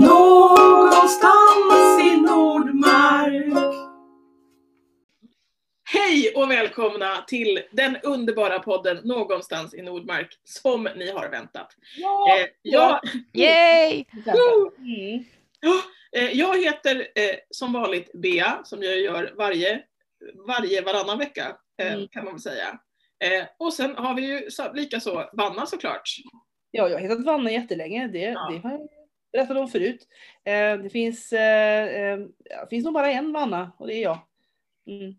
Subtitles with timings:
[0.00, 3.74] Någonstans i Nordmark.
[5.92, 11.68] Hej och välkomna till den underbara podden Någonstans i Nordmark som ni har väntat.
[11.96, 12.36] Ja!
[12.40, 13.00] Eh, jag,
[13.32, 14.04] Yay!
[14.78, 15.24] Mm.
[16.16, 19.82] eh, jag heter eh, som vanligt Bea som jag gör varje,
[20.46, 22.08] varje varannan vecka eh, Mm.
[22.08, 22.78] kan man väl säga.
[23.24, 26.02] Eh, och sen har vi ju så- likaså Vanna såklart.
[26.70, 28.08] Ja, jag har hetat Vanna jättelänge.
[28.08, 28.48] Det, Ja.
[28.52, 28.78] det har
[29.36, 30.08] jag berättat om förut.
[30.44, 32.18] Eh, det finns, eh, eh,
[32.48, 34.18] det finns nog bara en Vanna och det är jag.
[34.86, 35.14] Mm.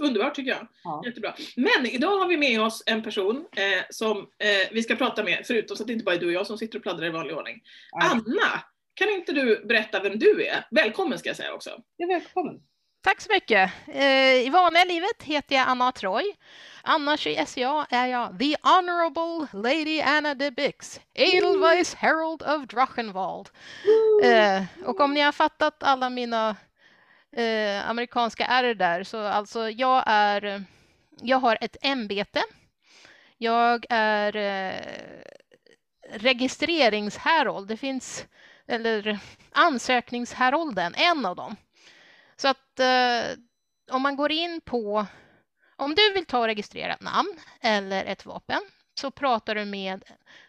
[0.00, 0.68] Underbart tycker jag.
[0.84, 1.02] Ja.
[1.06, 1.34] Jättebra.
[1.56, 5.42] Men idag har vi med oss en person eh, som eh, vi ska prata med,
[5.46, 7.10] förutom så att det inte bara är du och jag som sitter och pladdrar i
[7.10, 7.62] vanlig ordning.
[7.90, 8.10] Ja.
[8.10, 8.64] Anna,
[8.94, 10.66] kan inte du berätta vem du är?
[10.70, 11.70] Välkommen ska jag säga också.
[11.96, 12.60] Ja, välkommen.
[13.06, 13.70] Tack så mycket.
[13.86, 16.24] Eh, I vanliga livet heter jag Anna Troy.
[16.82, 23.48] Annars i SCA är jag The Honorable Lady Anna de Bix, Edelweiss Herald of Drachenwald.
[24.22, 26.56] Eh, och om ni har fattat alla mina
[27.36, 30.64] eh, amerikanska R där, så alltså jag är,
[31.20, 32.42] jag har ett ämbete.
[33.38, 34.74] Jag är eh.
[37.66, 38.26] Det finns,
[38.68, 39.18] eller
[39.52, 41.56] ansökningshärolden, en av dem.
[42.36, 43.38] Så att eh,
[43.90, 45.06] om man går in på,
[45.76, 48.60] om du vill ta och registrera ett namn eller ett vapen
[49.00, 50.04] så pratar du med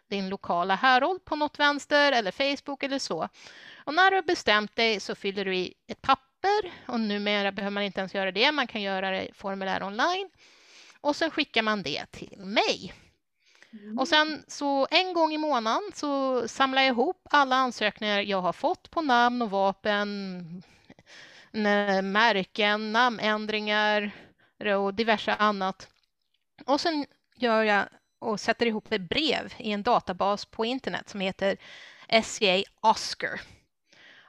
[0.10, 3.30] din lokala härold på något vänster eller Facebook eller så.
[3.86, 7.74] Och när du har bestämt dig så fyller du i ett papper och numera behöver
[7.74, 10.30] man inte ens göra det, man kan göra det i formulär online.
[11.02, 12.94] Och sen skickar man det till mig.
[14.00, 18.54] Och sen så en gång i månaden så samlar jag ihop alla ansökningar jag har
[18.54, 20.64] fått på namn och vapen,
[21.52, 24.12] märken, namnändringar
[24.59, 25.88] eh, och diverse annat.
[26.66, 27.86] Och sen gör jag
[28.20, 31.58] och sätter ihop ett brev i en databas på internet som heter
[32.23, 33.42] SCA Oscar.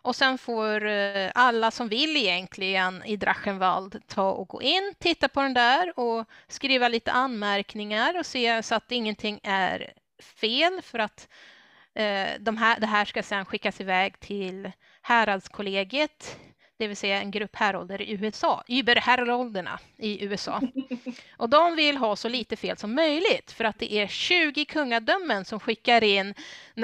[0.03, 5.29] Och sen får eh, alla som vill egentligen i Drachenwald ta och gå in, titta
[5.29, 10.99] på den där och skriva lite anmärkningar och se så att ingenting är fel för
[10.99, 11.29] att
[11.95, 14.73] eh, de här, det här ska sedan skickas iväg till
[15.03, 16.39] häradskollegiet,
[16.79, 20.61] det vill säga en grupp härolder i USA, Überherolderna i USA.
[21.37, 25.45] Och de vill ha så lite fel som möjligt för att det är 20 kungadömen
[25.45, 26.35] som skickar in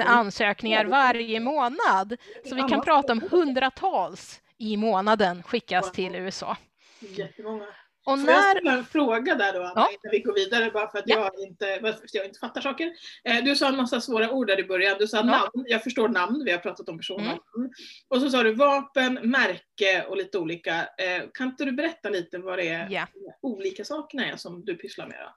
[0.05, 2.17] ansökningar varje månad.
[2.49, 6.57] Så vi kan prata om hundratals i månaden skickas till USA.
[6.99, 7.65] Jättemånga.
[8.05, 8.51] Och Får jag när...
[8.55, 9.89] ställa en fråga där då Anna, Ja.
[9.91, 11.31] innan vi går vidare bara för att Ja.
[11.37, 12.91] jag, inte, för jag inte fattar saker.
[13.23, 14.95] Eh, du sa en massa svåra ord där i början.
[14.99, 15.23] Du sa Ja.
[15.23, 17.39] namn, jag förstår namn, vi har pratat om personnamn.
[17.57, 17.71] Mm.
[18.07, 20.73] Och så sa du vapen, märke och lite olika.
[20.81, 23.07] Eh, kan inte du berätta lite vad det är Ja.
[23.41, 25.17] olika sakerna är som du pysslar med?
[25.19, 25.33] Då?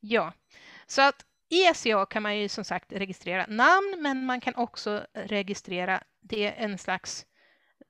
[0.00, 0.32] Ja,
[0.86, 1.16] så att
[1.50, 6.46] i SCA kan man ju som sagt registrera namn, men man kan också registrera det
[6.50, 7.26] en slags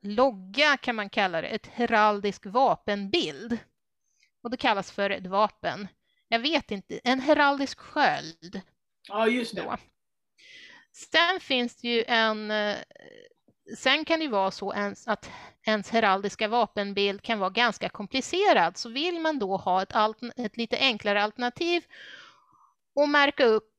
[0.03, 3.59] logga kan man kalla det, ett heraldisk vapenbild.
[4.45, 5.89] Och det kallas för ett vapen.
[6.29, 8.61] Jag vet inte, en heraldisk sköld.
[9.09, 9.63] Ja, just det.
[9.63, 9.77] Då.
[10.93, 12.77] Sen finns det ju en eh,
[13.77, 15.31] Sen kan det ju vara så ens att
[15.67, 18.77] ens heraldiska vapenbild kan vara ganska komplicerad.
[18.77, 19.93] Så vill man då ha ett,
[20.37, 21.85] ett lite enklare alternativ
[22.95, 23.71] och märka upp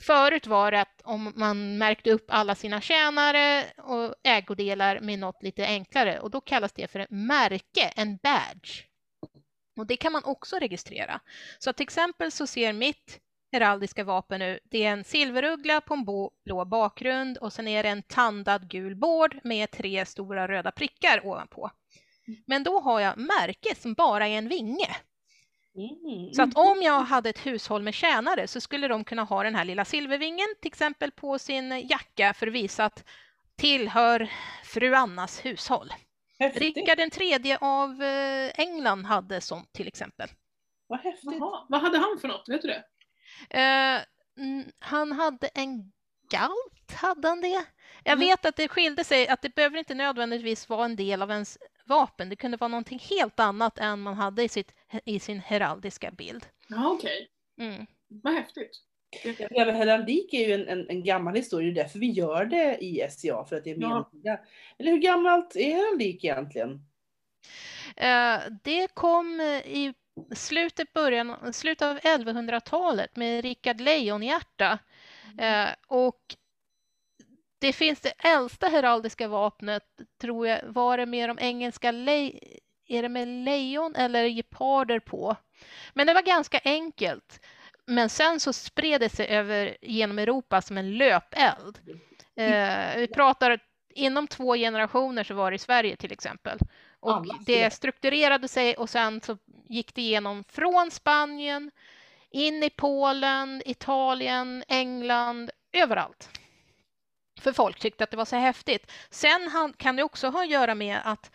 [0.00, 5.42] Förut var det att om man märkte upp alla sina tjänare och ägodelar med något
[5.42, 8.89] lite enklare och då kallas det för ett märke, en badge.
[9.80, 11.20] Och det kan man också registrera.
[11.58, 13.20] Så till exempel så ser mitt
[13.52, 16.04] heraldiska vapen nu, det är en silveruggla på en
[16.44, 21.26] blå bakgrund och sen är det en tandad gul bård med tre stora röda prickar
[21.26, 21.70] ovanpå.
[22.46, 24.96] Men då har jag märke som bara är en vinge.
[25.76, 26.32] Mm.
[26.32, 29.54] Så att om jag hade ett hushåll med tjänare så skulle de kunna ha den
[29.54, 33.04] här lilla silvervingen till exempel på sin jacka för att visa att
[33.56, 34.30] tillhör
[34.64, 35.92] fru Annas hushåll.
[36.40, 36.76] Häftigt.
[36.76, 40.28] Rickard den tredje av eh, England hade sånt till exempel.
[40.86, 41.32] Vad häftigt.
[41.38, 42.48] Jaha, vad hade han för något?
[42.48, 42.84] Vet du det?
[43.60, 44.00] Eh,
[44.78, 45.92] han hade en
[46.30, 47.64] galt, hade han det?
[48.04, 48.18] Jag Mm.
[48.28, 51.58] vet att det skilde sig, att det behöver inte nödvändigtvis vara en del av ens
[51.86, 52.28] vapen.
[52.28, 56.46] Det kunde vara någonting helt annat än man hade i, sitt, i sin heraldiska bild.
[56.68, 57.28] Ja, okej.
[57.60, 57.86] Mm.
[58.08, 58.70] Vad häftigt.
[59.50, 62.78] Hela heraldik är ju en, en, en gammal historia, det är därför vi gör det
[62.84, 63.88] i SCA, för att det är Ja.
[63.88, 64.40] medeltida.
[64.78, 66.80] Eller hur gammalt är heraldik egentligen?
[67.96, 69.94] Eh, det kom i
[70.34, 74.78] slutet, början, slutet av 1100-talet med Rickard Lejonhjärta.
[75.38, 76.20] Eh, och
[77.58, 79.84] det finns det äldsta heraldiska vapnet,
[80.20, 82.40] tror jag, var det med de engelska le-
[82.86, 85.36] är det med lejon eller geparder på.
[85.94, 87.40] Men det var ganska enkelt.
[87.86, 91.78] Men sen så spred det sig över genom Europa som en löpeld.
[92.36, 93.58] Eh, vi pratar
[93.94, 96.58] inom två generationer så var det i Sverige till exempel.
[97.00, 99.38] Och det strukturerade sig och sen så
[99.68, 101.70] gick det igenom från Spanien
[102.30, 106.28] in i Polen, Italien, England, överallt.
[107.40, 108.92] För folk tyckte att det var så häftigt.
[109.10, 111.30] Sen kan det också ha att göra med att,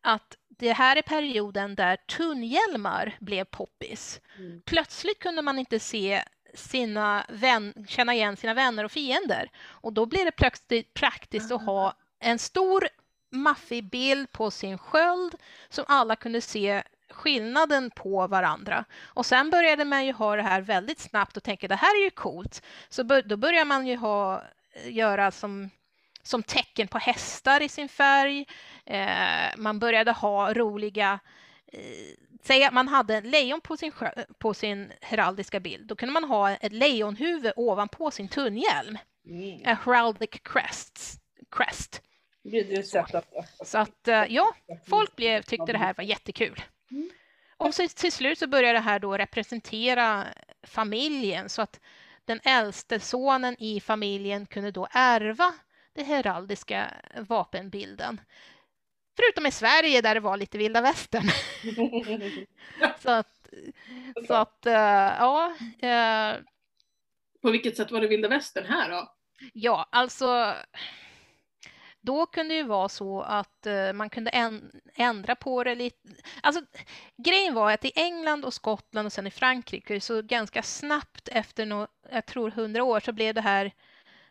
[0.00, 4.20] att det här är perioden där tunnhjälmar blev poppis.
[4.38, 4.62] Mm.
[4.64, 6.22] Plötsligt kunde man inte se
[6.54, 9.50] sina vän, känna igen sina vänner och fiender.
[9.66, 12.88] Och då blir det plötsligt praktiskt att ha en stor
[13.30, 15.34] maffig bild på sin sköld
[15.68, 18.84] som alla kunde se skillnaden på varandra.
[19.04, 22.04] Och sen började man ju ha det här väldigt snabbt och tänka det här är
[22.04, 22.62] ju coolt.
[22.88, 24.42] Så då börjar man ju ha,
[24.84, 25.70] göra som,
[26.26, 28.46] som tecken på hästar i sin färg.
[28.84, 31.18] Eh, man började ha roliga
[31.72, 31.80] eh,
[32.42, 33.92] Säg att man hade en lejon på sin,
[34.38, 35.86] på sin heraldiska bild.
[35.86, 38.98] Då kunde man ha ett lejonhuvud ovanpå sin tunnhjälm.
[39.28, 39.60] Mm.
[39.64, 41.20] A heraldic crest.
[41.50, 42.02] crest.
[43.14, 44.54] Att- Så att eh, ja,
[44.88, 46.62] folk blev, tyckte det här var jättekul.
[46.90, 47.10] Mm.
[47.56, 50.24] Och så, till slut så började det här då representera
[50.62, 51.80] familjen så att
[52.24, 55.54] den äldste sonen i familjen kunde då ärva
[55.96, 56.94] den heraldiska
[57.28, 58.20] vapenbilden.
[59.16, 61.30] Förutom i Sverige där det var lite vilda västern.
[62.98, 63.48] så att,
[64.26, 64.72] så att eh,
[65.18, 66.36] ja, eh,
[67.42, 69.12] På vilket sätt var det vilda västern här då?
[69.52, 70.54] Ja, alltså
[72.00, 76.08] då kunde det ju vara så att eh, man kunde änd- ändra på det lite.
[76.42, 76.62] Alltså,
[77.16, 81.66] grejen var att i England och Skottland och sen i Frankrike så ganska snabbt efter,
[81.66, 83.72] no, jag tror hundra år, så blev det här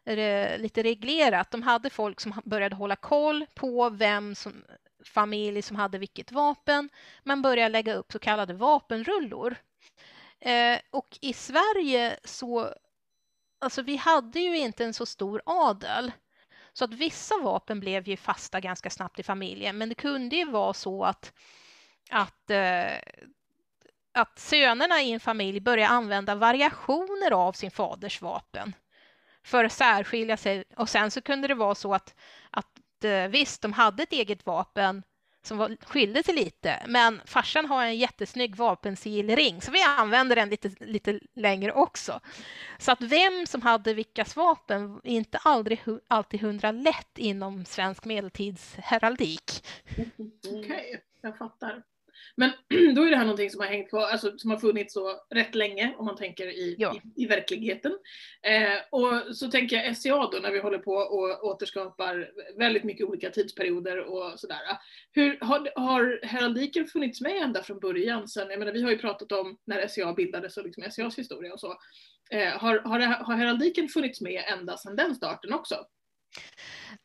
[0.05, 1.51] re, lite reglerat.
[1.51, 4.63] De hade folk som började hålla koll på vem som
[5.05, 6.89] familj som hade vilket vapen.
[7.23, 9.55] Man började lägga upp så kallade vapenrullor.
[10.39, 12.73] Eh, och i Sverige så
[13.59, 16.11] alltså vi hade ju inte en så stor adel.
[16.73, 20.45] Så att vissa vapen blev ju fasta ganska snabbt i familjen, men det kunde ju
[20.45, 21.33] vara så att,
[22.11, 22.97] att, eh,
[24.13, 28.73] att sönerna i en familj började använda variationer av sin faders vapen
[29.45, 30.63] för att särskilja sig.
[30.75, 32.15] Och sen så kunde det vara så att,
[32.49, 35.03] att eh, visst, de hade ett eget vapen
[35.43, 40.49] som var, skilde sig lite, men farsan har en jättesnygg vapensilring så vi använder den
[40.49, 42.19] lite, lite längre också.
[42.77, 48.05] Så att vem som hade vilkas vapen är inte aldrig, alltid hundra lätt inom svensk
[48.05, 49.65] medeltidsheraldik.
[50.45, 51.83] Okej, jag fattar.
[52.35, 52.51] Men
[52.95, 55.55] då är det här någonting som har hängt kvar, alltså som har funnits så rätt
[55.55, 56.95] länge om man tänker i, Ja.
[57.15, 57.91] i, i verkligheten.
[58.41, 63.07] Eh, och så tänker jag SCA då när vi håller på och återskapar väldigt mycket
[63.07, 64.57] olika tidsperioder och sådär.
[65.11, 68.27] Hur, har, har heraldiken funnits med ända från början?
[68.27, 71.53] Sen, jag menar, vi har ju pratat om när SCA bildades och liksom SCAs historia
[71.53, 71.77] och så.
[72.31, 75.75] Eh, har, har, har heraldiken funnits med ända sedan den starten också?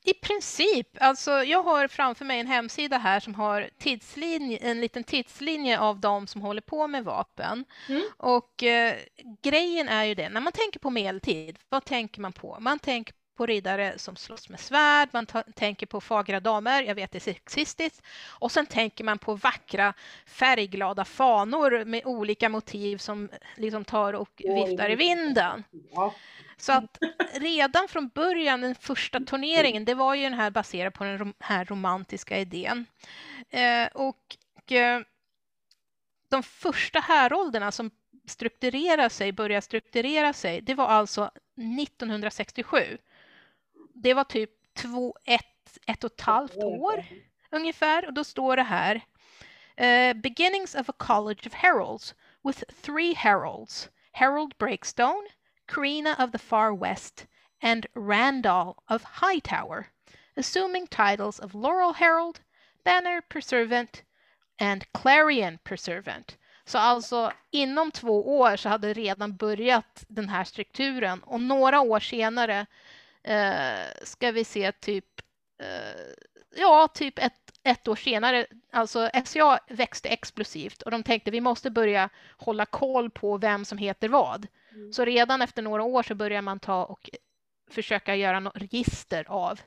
[0.04, 5.04] I princip, alltså jag har framför mig en hemsida här som har tidslinje, en liten
[5.04, 7.64] tidslinje av de som håller på med vapen.
[7.88, 8.02] Mm.
[8.16, 8.94] Och eh,
[9.42, 12.56] grejen är ju det, när man tänker på medeltid, vad tänker man på?
[12.60, 17.12] Man tänker på riddare som slåss med svärd, man tänker på fagra damer, jag vet
[17.12, 19.94] det är sexistiskt, och sen tänker man på vackra
[20.26, 25.64] färgglada fanor med olika motiv som liksom tar och viftar i vinden.
[25.92, 26.14] Ja.
[26.60, 26.98] Så att
[27.34, 31.64] redan från början, den första turneringen, det var ju den här baserad på den här
[31.64, 32.86] romantiska idén.
[33.50, 35.00] Eh, och eh,
[36.30, 37.90] de första härolderna som
[38.28, 41.30] strukturerar sig, börjar strukturera sig, det var alltså
[41.82, 42.98] 1967.
[43.94, 47.04] Det var typ två, ett, ett och ett halvt år
[47.50, 48.06] ungefär.
[48.06, 49.00] Och då står det här.
[49.76, 52.14] eh, beginnings of a college of heralds
[52.44, 53.90] with three heralds.
[54.12, 55.28] Harold Breakstone,
[55.70, 57.26] Karina of the Far West,
[57.62, 59.86] and Randall of Hightower,
[60.36, 62.40] assuming titles of Laurel Herald,
[62.84, 64.02] Banner Preservant
[64.58, 66.36] and Clarion Preservant.
[66.64, 72.00] Så alltså inom två år så hade redan börjat den här strukturen och några år
[72.00, 72.66] senare
[73.22, 75.20] eh, ska vi se typ
[75.58, 76.14] eh,
[76.56, 81.70] ja, typ ett, ett år senare, alltså SCA växte explosivt och de tänkte vi måste
[81.70, 84.46] börja hålla koll på vem som heter vad.
[84.72, 84.92] Mm.
[84.92, 87.10] Så redan efter några år så börjar man ta och
[87.70, 89.60] försöka göra något register av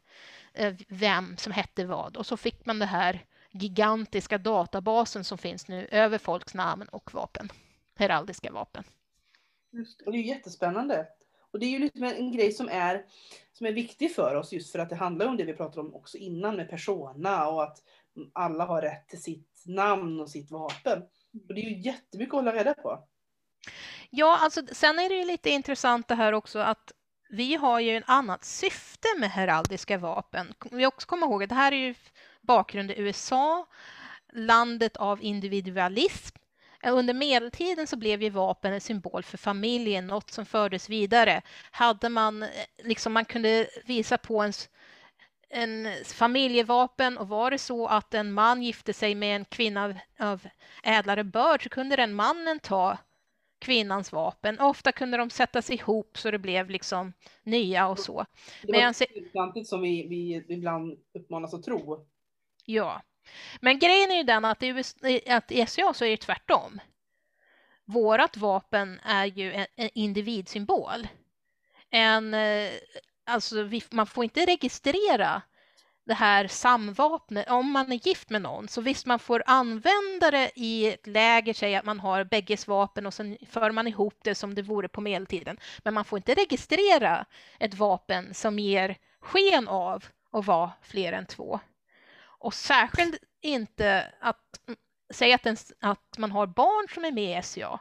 [0.53, 5.67] eh, vem som hette vad och så fick man det här gigantiska databasen som finns
[5.67, 7.50] nu över folks namn och vapen,
[7.95, 8.83] heraldiska vapen.
[9.72, 10.05] Just det.
[10.05, 11.07] Och det är jättespännande.
[11.51, 13.05] Och det är ju liksom en, en grej som är,
[13.53, 15.95] som är viktig för oss just för att det handlar om det vi pratade om
[15.95, 17.77] också innan med persona och att
[18.33, 21.01] alla har rätt till sitt namn och sitt vapen.
[21.48, 23.07] Och det är ju jättemycket att hålla reda på.
[24.10, 26.91] Ja, alltså sen är det ju lite intressant det här också att
[27.29, 30.53] vi har ju ett annat syfte med heraldiska vapen.
[30.72, 31.96] Vi också komma ihåg att det här är ju
[32.41, 33.67] bakgrund i USA,
[34.34, 36.38] landet av individualism.
[36.84, 41.41] Eh, under medeltiden så blev ju vapen en symbol för familjen, något som fördes vidare.
[41.72, 42.50] Hade man, eh,
[42.84, 44.53] liksom man kunde visa på en,
[45.50, 50.48] en familjevapen och var det så att en man gifte sig med en kvinna av
[50.84, 52.98] ädlare börd så kunde den mannen ta
[53.63, 54.60] kvinnans vapen.
[54.60, 58.25] Ofta kunde de sättas ihop så det blev liksom nya och så.
[58.62, 58.93] Det var
[59.34, 62.05] samtidigt som vi, vi ibland uppmanas att tro.
[62.65, 63.01] Ja,
[63.62, 64.84] men grejen är ju den att, i,
[65.27, 66.79] att i SCA så är det tvärtom.
[67.86, 71.08] Vårat vapen är ju en, en individsymbol.
[71.89, 72.72] En, eh,
[73.25, 75.41] alltså vi, man får inte registrera
[76.05, 80.51] det här samvapnet, om man är gift med någon, så visst man får använda det
[80.55, 84.36] i ett läger, säg att man har bägges vapen och sen för man ihop det
[84.36, 85.57] som det vore på medeltiden.
[85.83, 87.25] Men man får inte registrera
[87.60, 91.60] ett vapen som ger sken av att vara fler än två.
[92.25, 94.60] Och särskilt inte att
[95.13, 97.79] säga att, att man har barn som är med i SCA.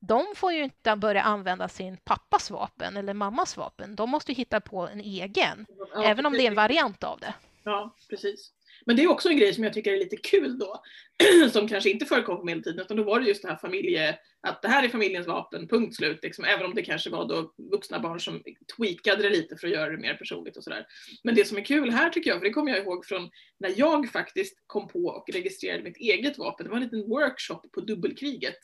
[0.00, 3.96] De får ju inte börja använda sin pappas vapen eller mammas vapen.
[3.96, 7.34] De måste hitta på en egen, ja, även om det är en variant av det.
[7.68, 8.52] Ja, precis.
[8.86, 10.82] Men det är också en grej som jag tycker är lite kul då,
[11.52, 14.62] som kanske inte förekom på medeltiden, utan då var det just det här familje, att
[14.62, 18.00] det här är familjens vapen, punkt slut, liksom, även om det kanske var då vuxna
[18.00, 18.42] barn som
[18.76, 20.86] tweakade det lite för att göra det mer personligt och sådär.
[21.24, 23.30] Men det som är kul här tycker jag, för det kommer jag ihåg från
[23.60, 27.60] när jag faktiskt kom på och registrerade mitt eget vapen, det var en liten workshop
[27.74, 28.58] på dubbelkriget,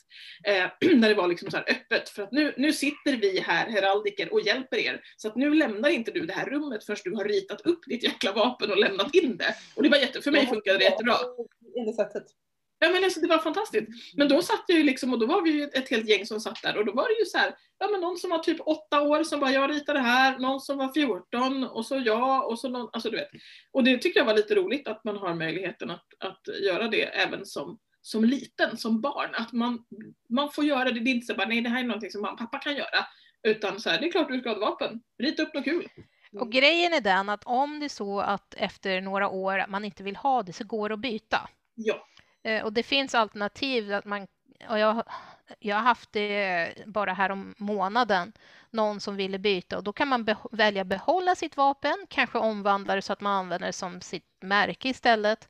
[0.46, 0.66] eh,
[0.96, 4.32] när det var liksom så här öppet, för att nu, nu sitter vi här, heraldiker,
[4.32, 7.24] och hjälper er, så att nu lämnar inte du det här rummet förrän du har
[7.24, 9.54] ritat upp ditt jäkla vapen och lämnat in det.
[9.76, 11.16] Och det var jätte, för mig funkade det jättebra.
[12.84, 13.88] Ja men alltså det var fantastiskt.
[14.16, 16.40] Men då satt jag ju liksom och då var vi ju ett helt gäng som
[16.40, 18.60] satt där och då var det ju så här, ja men någon som var typ
[18.60, 22.58] åtta år som bara jag ritade här, någon som var 14 och så jag och
[22.58, 23.28] så någon, alltså du vet.
[23.72, 27.02] Och det tycker jag var lite roligt att man har möjligheten att, att göra det
[27.02, 29.30] även som, som liten, som barn.
[29.34, 29.84] Att man,
[30.28, 32.22] man får göra det, det är inte så bara nej det här är någonting som
[32.22, 33.06] mamma och pappa kan göra.
[33.42, 35.88] Utan så här, det är klart du ska ha ett vapen, rita upp något kul.
[36.40, 40.02] Och grejen är den att om det är så att efter några år man inte
[40.02, 41.48] vill ha det så går det att byta.
[41.74, 42.06] Ja.
[42.44, 44.26] Eh, och det finns alternativ att man,
[44.68, 45.02] och jag,
[45.58, 48.32] jag har haft det bara här om månaden,
[48.70, 52.94] någon som ville byta och då kan man be, välja behålla sitt vapen, kanske omvandla
[52.94, 55.48] det så att man använder det som sitt märke istället.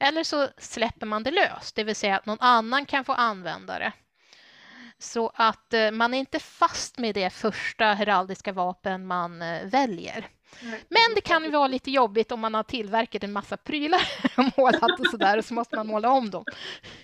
[0.00, 3.78] Eller så släpper man det löst, det vill säga att någon annan kan få använda
[3.78, 3.92] det.
[4.98, 10.28] Så att eh, man är inte fast med det första heraldiska vapen man eh, väljer.
[10.88, 14.00] Men det kan ju vara lite jobbigt om man har tillverkat en massa prylar
[14.36, 16.44] och målat och sådär och så måste man måla om dem.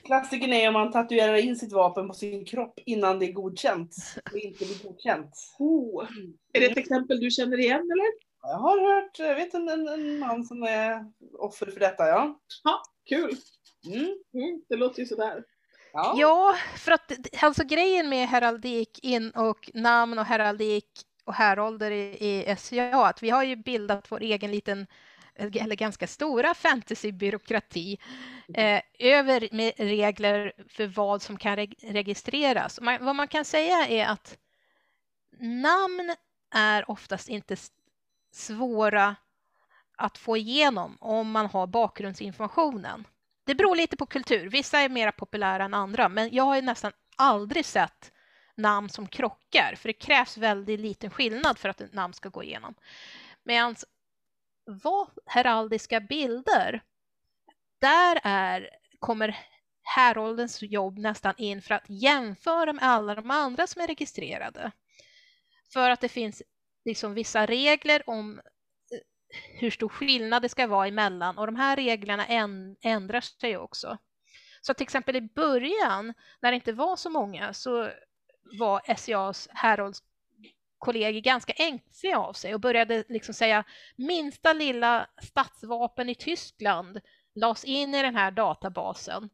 [0.04, 3.94] Klassikern är om man tatuerar in sitt vapen på sin kropp innan det är godkänt
[4.32, 5.30] och inte blir godkänt.
[5.58, 6.06] Oh.
[6.52, 8.28] Är det ett exempel du känner igen eller?
[8.42, 11.04] Jag har hört, jag vet en, en, en man som är
[11.38, 12.40] offer för detta ja.
[12.64, 13.36] Ja, kul.
[13.86, 14.04] Mm.
[14.34, 15.44] Mm, det låter ju sådär.
[15.92, 16.14] Ja.
[16.16, 17.12] ja, för att
[17.42, 20.90] alltså grejen med heraldik in och namn och heraldik
[21.28, 24.86] och härolder i, i SCA, att vi har ju bildat vår egen liten
[25.34, 27.98] eller ganska stora fantasybyråkrati
[28.54, 32.80] eh, över med regler för vad som kan reg registreras.
[32.80, 34.38] Man, vad man kan säga är att
[35.40, 36.14] namn
[36.54, 37.56] är oftast inte
[38.32, 39.16] svåra
[39.96, 43.06] att få igenom om man har bakgrundsinformationen.
[43.44, 44.50] Det beror lite på kultur.
[44.50, 48.12] Vissa är mer populära än andra, men jag har nästan aldrig sett
[48.58, 52.42] namn som krockar, för det krävs väldigt liten skillnad för att ett namn ska gå
[52.42, 52.74] igenom.
[53.42, 53.76] Medan
[54.64, 56.82] vad heraldiska bilder,
[57.80, 59.38] där är, kommer
[59.82, 64.72] häroldens jobb nästan in för att jämföra med alla de andra som är registrerade.
[65.72, 66.42] För att det finns
[66.84, 68.98] liksom vissa regler om eh,
[69.60, 72.26] hur stor skillnad det ska vara emellan och de här reglerna
[72.80, 73.98] ändrar sig också.
[74.60, 77.90] Så till exempel i början, när det inte var så många, så
[78.52, 83.64] var SCAs häråldskollegor ganska ängsliga av sig och började liksom säga
[83.96, 87.00] minsta lilla statsvapen i Tyskland
[87.34, 89.30] lades in i den här databasen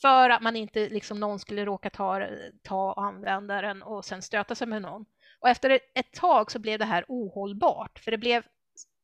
[0.00, 2.26] för att man inte liksom någon skulle råka ta,
[2.62, 5.04] ta och använda den och sen stöta sig med någon.
[5.40, 8.42] Och efter ett tag så blev det här ohållbart för det blev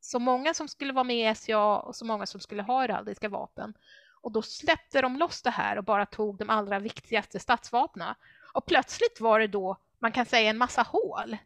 [0.00, 3.28] så många som skulle vara med i SCA och så många som skulle ha heraldiska
[3.28, 3.74] vapen.
[4.20, 8.14] Och då släppte de loss det här och bara tog de allra viktigaste stadsvapnen.
[8.52, 11.36] Och plötsligt var det då, man kan säga, en massa hål.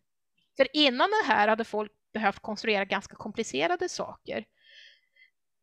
[0.57, 4.45] För innan det här hade folk behövt konstruera ganska komplicerade saker.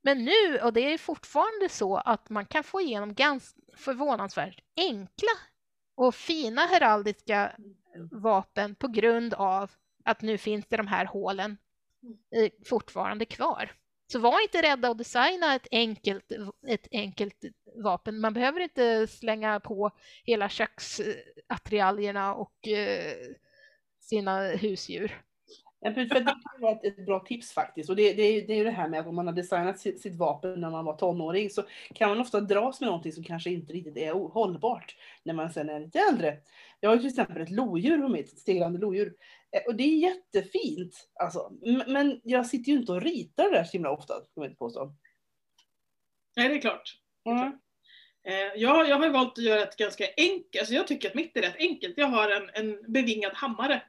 [0.02, 5.32] Men nu, och det är fortfarande så, att man kan få igenom ganska förvånansvärt enkla
[5.96, 7.56] och fina heraldiska
[8.12, 9.72] vapen på grund av
[10.06, 11.58] att nu finns det de här hålen
[12.36, 13.72] eh, fortfarande kvar.
[14.12, 16.32] Så var inte rädda att designa ett enkelt,
[16.68, 17.46] ett enkelt
[17.84, 18.20] vapen.
[18.20, 19.92] Man behöver inte slänga på
[20.24, 23.14] hela köksattiraljerna och eh,
[24.00, 25.22] sina husdjur.
[25.82, 27.90] Ja, för det var ett, ett bra tips faktiskt.
[27.90, 29.80] Och det, det, är, det är ju det här med att om man har designat
[29.80, 31.64] sitt, sitt, vapen när man var tonåring så
[31.96, 35.70] kan man ofta dras med någonting som kanske inte riktigt är hållbart när man sen
[35.70, 36.38] är lite äldre.
[36.80, 39.14] Jag har till exempel ett lodjur på mitt, ett stegrande lodjur.
[39.52, 41.10] Eh, och det är jättefint.
[41.20, 41.52] Alltså.
[41.88, 44.58] Men jag sitter ju inte och ritar det där så himla ofta, kan jag inte
[44.58, 44.94] påstå.
[46.36, 47.00] Nej, det är klart.
[47.26, 47.60] Mm.
[48.56, 51.42] Ja, jag har valt att göra ett ganska enkelt, alltså jag tycker att mitt är
[51.42, 51.94] rätt enkelt.
[51.98, 53.82] Jag har en, en bevingad hammare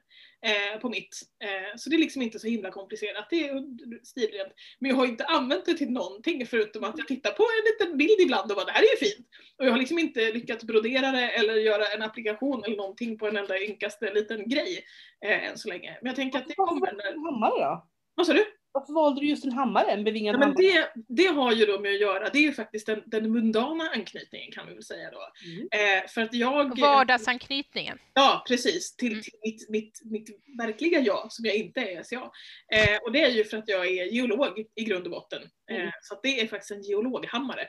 [0.47, 1.21] eh, på mitt.
[1.45, 3.27] Eh, så det är liksom inte så himla komplicerat.
[3.31, 3.65] Det är
[4.05, 4.53] stilrent.
[4.79, 7.99] Men jag har inte använt det till någonting förutom att jag tittar på en liten
[7.99, 9.27] bild ibland och bara det här är ju fint.
[9.59, 13.29] Och jag har liksom inte lyckats brodera det eller göra en applikation eller någonting på
[13.29, 14.85] en enda ynkaste liten grej
[15.25, 15.99] eh, än så länge.
[16.01, 17.31] Men jag tänker att det kommer när...
[17.31, 17.87] Hammare då?
[18.15, 18.60] Vad sa du?
[18.73, 21.81] Varför valde du just en hammare, en bevingad ja, men det, det har ju då
[21.81, 25.11] med att göra, det är ju faktiskt den, den mundana anknytningen kan vi väl säga
[25.11, 25.19] då.
[25.47, 25.69] Mm.
[25.73, 26.81] Eh, för att jag...
[26.81, 27.99] Vardagsanknytningen.
[28.15, 28.97] Ja, precis.
[28.97, 29.23] Till, mm.
[29.23, 32.31] till mitt, mitt, mitt verkliga jag, som jag inte är SCA.
[32.73, 35.43] Eh, och det är ju för att jag är geolog i grund och botten.
[35.71, 35.91] Eh, mm.
[36.03, 37.69] Så det är faktiskt en geologhammare.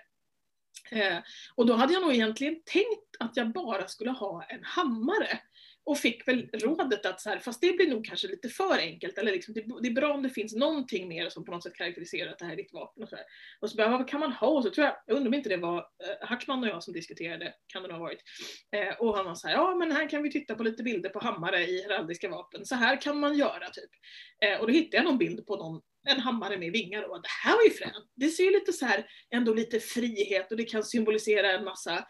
[0.92, 1.18] Eh,
[1.56, 5.40] och då hade jag nog egentligen tänkt att jag bara skulle ha en hammare
[5.84, 9.18] och fick väl rådet att så här, fast det blir nog kanske lite för enkelt,
[9.18, 11.76] eller liksom, det, det, är bra om det finns någonting mer som på något sätt
[11.76, 13.04] karaktäriserar att det här är ditt vapen.
[13.04, 13.26] Och så, här.
[13.62, 14.48] och så bara, vad kan man ha?
[14.48, 15.86] Och så tror jag, jag undrar om inte det var
[16.22, 18.22] Hartman Hackman och jag som diskuterade, kan det nog ha varit.
[18.76, 21.10] Eh, och han var så här, ja men här kan vi titta på lite bilder
[21.10, 23.92] på hammare i heraldiska vapen, så här kan man göra typ.
[24.46, 27.30] Eh, och då hittade jag någon bild på någon en hammare med vingar och det
[27.44, 28.12] här var ju fränt.
[28.16, 32.06] Det ser ju lite så här, ändå lite frihet och det kan symbolisera en massa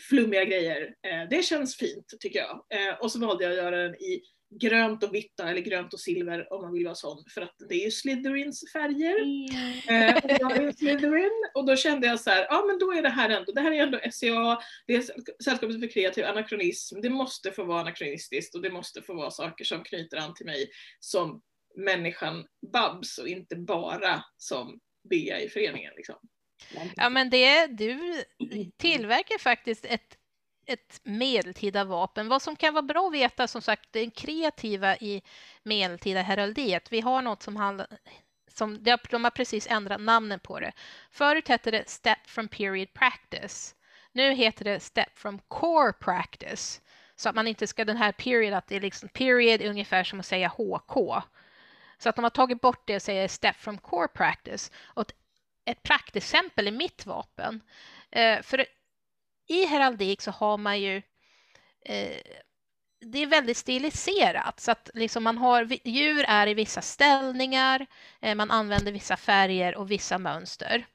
[0.00, 0.82] flummiga grejer.
[0.82, 2.64] Eh, det känns fint tycker jag.
[2.74, 4.22] Eh, och så valde jag att göra den i
[4.60, 7.24] grönt och vitt eller grönt och silver om man vill vara sån.
[7.34, 9.22] För att det är ju Slytherins färger.
[9.22, 10.16] Mm.
[10.16, 11.50] och jag är Slytherin.
[11.54, 13.72] Och då kände jag så här, ja men då är det här ändå, det här
[13.72, 15.02] är ändå SCA, det är
[15.44, 17.00] Sällskapet för kreativ anakronism.
[17.00, 20.46] Det måste få vara anakronistiskt och det måste få vara saker som knyter an till
[20.46, 21.42] mig som
[21.76, 24.80] människan Babs och inte bara som
[25.10, 25.92] Bea i föreningen.
[25.96, 26.16] Liksom.
[26.96, 28.24] Ja, men det, du
[28.76, 30.16] tillverkar faktiskt ett,
[30.66, 32.28] ett medeltida vapen.
[32.28, 35.22] Vad som kan vara bra att veta, som sagt, det kreativa i
[35.62, 36.92] medeltida heraldiet.
[36.92, 37.86] Vi har något som handlar
[38.58, 40.72] som, de har precis ändrat namnen på det.
[41.10, 43.74] Förut hette det Step from Period Practice.
[44.12, 46.80] Nu heter det Step from Core Practice.
[47.16, 50.04] Så att man inte ska den här period, att det är liksom period är ungefär
[50.04, 51.22] som att säga HK.
[51.98, 54.70] Så att de har tagit bort det och säger Step from Core Practice.
[54.84, 55.12] Och
[55.70, 57.60] ett praktexempel i mitt vapen.
[58.10, 58.66] Eh, för
[59.48, 61.02] i heraldik så har man ju
[61.84, 62.16] eh,
[63.00, 67.86] det är väldigt stiliserat så att liksom man har djur är i vissa ställningar,
[68.20, 70.86] eh, man använder vissa färger och vissa mönster.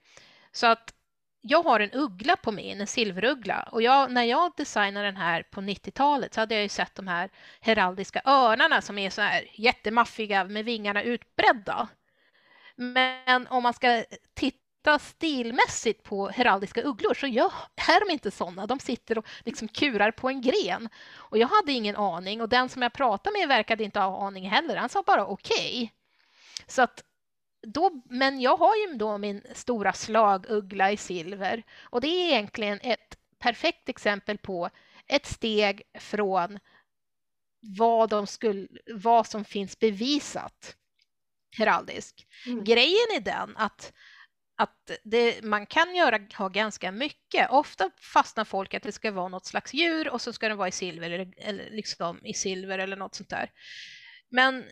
[0.51, 0.93] Så att
[1.41, 5.43] jag har en uggla på min, en silveruggla och jag, när jag designade den här
[5.43, 7.29] på 90-talet så hade jag ju sett de här
[7.61, 11.87] heraldiska örnarna som är så här jättemaffiga med vingarna utbredda.
[12.75, 18.31] Men om man ska titta titta stilmässigt på heraldiska ugglor så jag, är de inte
[18.31, 18.67] sådana.
[18.67, 20.89] De sitter och liksom kurar på en gren.
[21.13, 24.49] Och jag hade ingen aning och den som jag pratade med verkade inte ha aning
[24.49, 24.75] heller.
[24.75, 25.83] Han sa bara okej.
[25.83, 25.89] Okay.
[26.67, 27.03] Så att
[27.67, 32.79] då, men jag har ju då min stora slaguggla i silver och det är egentligen
[32.83, 34.69] ett perfekt exempel på
[35.07, 36.59] ett steg från
[37.77, 40.75] vad, de skulle, vad som finns bevisat
[41.57, 42.27] heraldisk.
[42.45, 42.63] Mm.
[42.63, 43.93] Grejen är den att
[44.55, 47.49] att det, man kan göra, ha ganska mycket.
[47.49, 50.67] Ofta fastnar folk att det ska vara något slags djur och så ska det vara
[50.67, 53.51] i silver eller, eller liksom i silver eller något sånt där.
[54.29, 54.65] Men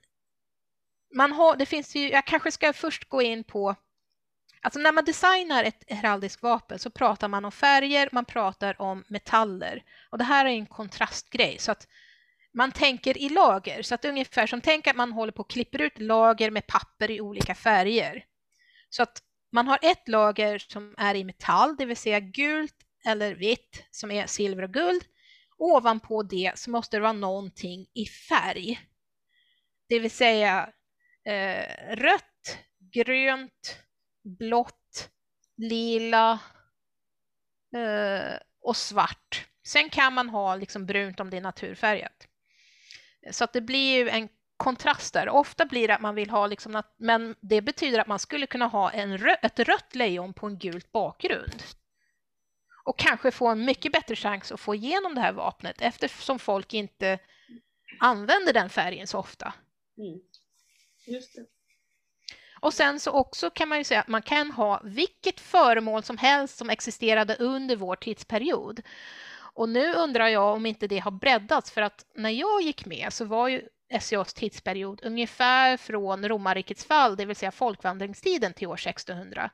[1.15, 3.75] man har, det finns ju, jag kanske ska först gå in på
[4.63, 9.03] Alltså när man designar ett heraldiskt vapen så pratar man om färger, man pratar om
[9.07, 9.83] metaller.
[10.09, 11.87] Och det här är en kontrastgrej så att
[12.53, 13.81] man tänker i lager.
[13.81, 17.11] Så att ungefär som tänk att man håller på och klipper ut lager med papper
[17.11, 18.25] i olika färger.
[18.89, 23.35] Så att man har ett lager som är i metall, det vill säga gult eller
[23.35, 25.03] vitt som är silver och guld.
[25.57, 28.79] Ovanpå det så måste det vara någonting i färg.
[29.89, 30.69] Det vill säga
[31.25, 32.57] eh, rött,
[32.93, 33.77] grönt,
[34.39, 35.09] blått,
[35.57, 36.39] lila
[37.75, 39.47] eh, och svart.
[39.67, 42.27] Sen kan man ha liksom brunt om det är naturfärgat.
[43.31, 44.29] Så att det blir ju en
[44.61, 45.29] kontraster.
[45.29, 48.47] Ofta blir det att man vill ha, liksom att, men det betyder att man skulle
[48.47, 51.63] kunna ha en rö ett rött lejon på en gult bakgrund.
[52.83, 56.73] Och kanske få en mycket bättre chans att få igenom det här vapnet eftersom folk
[56.73, 57.19] inte
[57.99, 59.53] använder den färgen så ofta.
[59.97, 60.19] Mm.
[61.07, 61.45] Just det.
[62.59, 66.17] Och sen så också kan man ju säga att man kan ha vilket föremål som
[66.17, 68.81] helst som existerade under vår tidsperiod.
[69.53, 73.13] Och nu undrar jag om inte det har breddats för att när jag gick med
[73.13, 73.67] så var ju
[73.99, 79.49] SCAs tidsperiod ungefär från romarrikets fall, det vill säga folkvandringstiden till år 1600.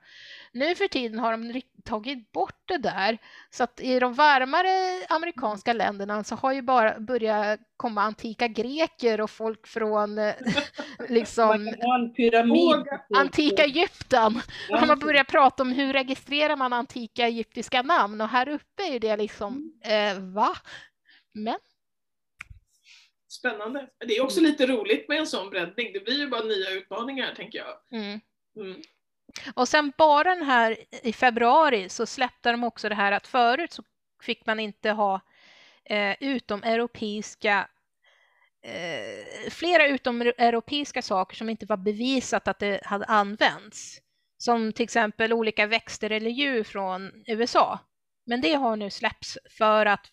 [0.52, 3.18] Nu för tiden har de tagit bort det där
[3.50, 9.22] så att i de varmare amerikanska länderna så har ju bara börjat komma antika greker
[9.22, 10.34] och folk från eh,
[11.10, 14.42] liksom Man antika Egypten.
[14.70, 18.84] Ja, har man börjat prata om hur registrerar man antika egyptiska namn och här uppe
[18.84, 20.50] är det liksom, eh, va?
[21.34, 21.58] Men
[23.30, 23.90] Spännande.
[24.08, 25.94] Det är också lite roligt med en sån breddning.
[25.94, 28.00] Det blir ju bara nya utmaningar tänker jag.
[28.00, 28.20] mm.
[28.56, 28.82] Mm.
[29.56, 33.72] Och sen bara den här i februari så släppte de också det här att förut
[33.72, 33.84] så
[34.24, 35.22] fick man inte ha
[35.86, 37.68] eh, utomeuropeiska
[38.64, 44.02] eh, flera utomeuropeiska saker som inte var bevisat att det hade använts.
[44.38, 47.80] Som till exempel olika växter eller djur från USA.
[48.26, 50.12] Men det har nu släppts för att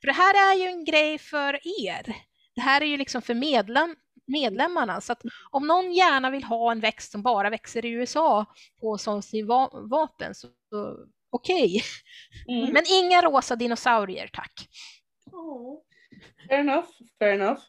[0.00, 2.16] för det här är ju en grej för er.
[2.56, 5.00] Det här är ju liksom för medlem, medlemmarna.
[5.00, 8.44] Så att om någon gärna vill ha en växt som bara växer i USA
[8.80, 10.96] på som sin va vapen så, så
[11.30, 11.82] okej.
[12.48, 12.72] Mm.
[12.72, 14.68] Men inga rosa dinosaurier tack.
[15.32, 15.78] Åh,
[16.48, 16.88] Fair enough,
[17.18, 17.60] fair enough.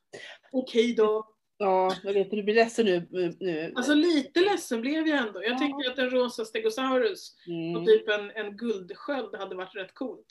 [0.52, 1.34] Okej då.
[1.58, 3.08] Ja, jag vet du blir ledsen nu.
[3.39, 3.73] nu.
[3.76, 5.43] Alltså lite ledsen blev jag ändå.
[5.43, 5.58] Jag Ja.
[5.58, 7.86] tycker att en rosa stegosaurus och Mm.
[7.86, 10.26] typ en, en guldsköld hade varit rätt coolt.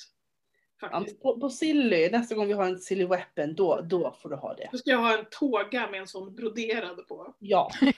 [0.80, 1.22] Faktiskt.
[1.22, 4.54] på, på Silly, nästa gång vi har en Silly Weapon, då, då får du ha
[4.54, 4.68] det.
[4.72, 7.34] Då ska jag ha en tåga med en sån broderad på.
[7.38, 7.70] Ja.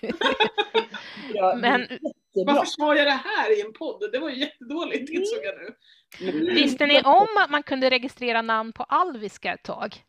[1.35, 2.55] ja Men- Jättebra.
[2.55, 4.09] Varför sa jag det här i en podd?
[4.13, 5.75] Det var ju jättedåligt insåg jag nu.
[6.33, 10.05] Men- Visste ni om att man kunde registrera namn på alviska ett tag?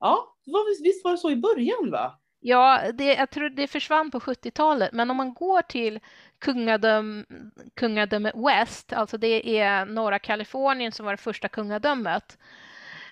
[0.00, 2.18] Ja, det var, visst- visst var det så i början va?
[2.40, 6.00] Ja, det, jag tror det försvann på 70-talet, men om man går till
[6.38, 7.26] kungadöm,
[7.74, 12.38] kungadöme West, alltså det är norra Kalifornien som var det första kungadömet,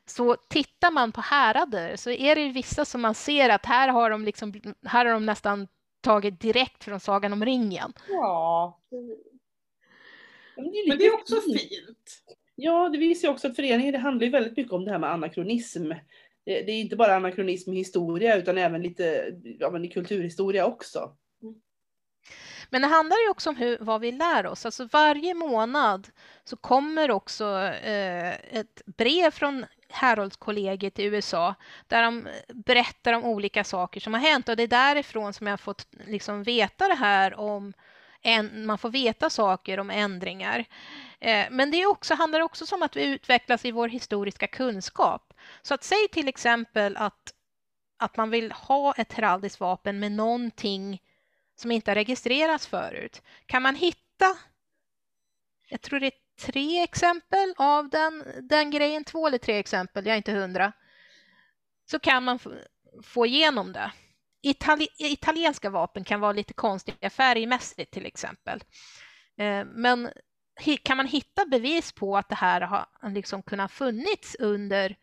[0.07, 4.11] så tittar man på härader så är det vissa som man ser att här har
[4.11, 4.53] de, liksom,
[4.85, 5.69] här har de nästan
[6.01, 7.93] tagit direkt från Sagan om ringen.
[8.09, 8.81] Ja.
[10.57, 11.61] Men det är, Men det är också fint.
[11.61, 12.23] fint.
[12.55, 14.99] Ja, det visar ju också att föreningen, det handlar ju väldigt mycket om det här
[14.99, 15.93] med anakronism.
[16.47, 21.17] Det, är inte bara anakronism i historia utan även lite ja, men i kulturhistoria också.
[22.71, 24.67] Men det handlar ju också om hur, vad vi lär oss.
[24.67, 26.09] Alltså varje månad
[26.45, 27.45] så kommer också
[27.83, 31.55] eh, ett brev från Heroldskollegiet i USA
[31.87, 35.53] där de berättar om olika saker som har hänt och det är därifrån som jag
[35.53, 37.73] har fått liksom veta det här om
[38.23, 40.65] en, man får veta saker om ändringar.
[41.21, 45.26] Eh, men det är också, handlar också om att vi utvecklas i vår historiska kunskap.
[45.63, 47.35] Så att säg till exempel att,
[47.99, 51.03] att man vill ha ett heraldiskt vapen med någonting
[51.57, 53.23] som inte har registrerats förut.
[53.47, 54.37] Kan man hitta,
[55.69, 60.13] jag tror det är tre exempel av den, den grejen, två eller tre exempel, jag
[60.13, 60.73] är inte hundra,
[61.91, 62.39] så kan man
[63.03, 63.93] få, igenom det.
[64.43, 68.65] Itali italienska vapen kan vara lite konstiga färgmässigt till exempel.
[69.39, 70.11] Eh, men
[70.83, 74.97] kan man hitta bevis på att det här har liksom kunnat funnits under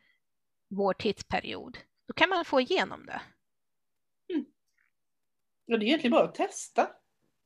[0.76, 3.22] vår tidsperiod, då kan man få igenom det.
[5.66, 6.82] Ja, det är egentligen bara att testa.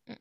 [0.07, 0.19] Mm.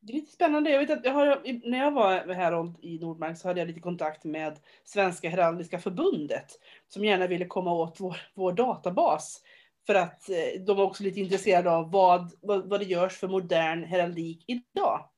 [0.00, 0.70] Det är lite spännande.
[0.70, 3.80] Jag vet att jag har, när jag var här i Nordmark så hade jag lite
[3.80, 6.58] kontakt med Svenska Heraldiska Förbundet
[6.88, 9.42] som gärna ville komma åt vår, vår databas.
[9.86, 13.28] För att eh, de var också lite intresserade av vad, vad, vad det görs för
[13.28, 15.10] modern heraldik idag.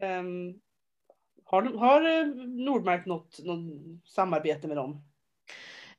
[0.00, 0.60] Ehm,
[1.44, 3.64] har, har eh, Nordmark något, något
[4.04, 5.04] samarbete med dem?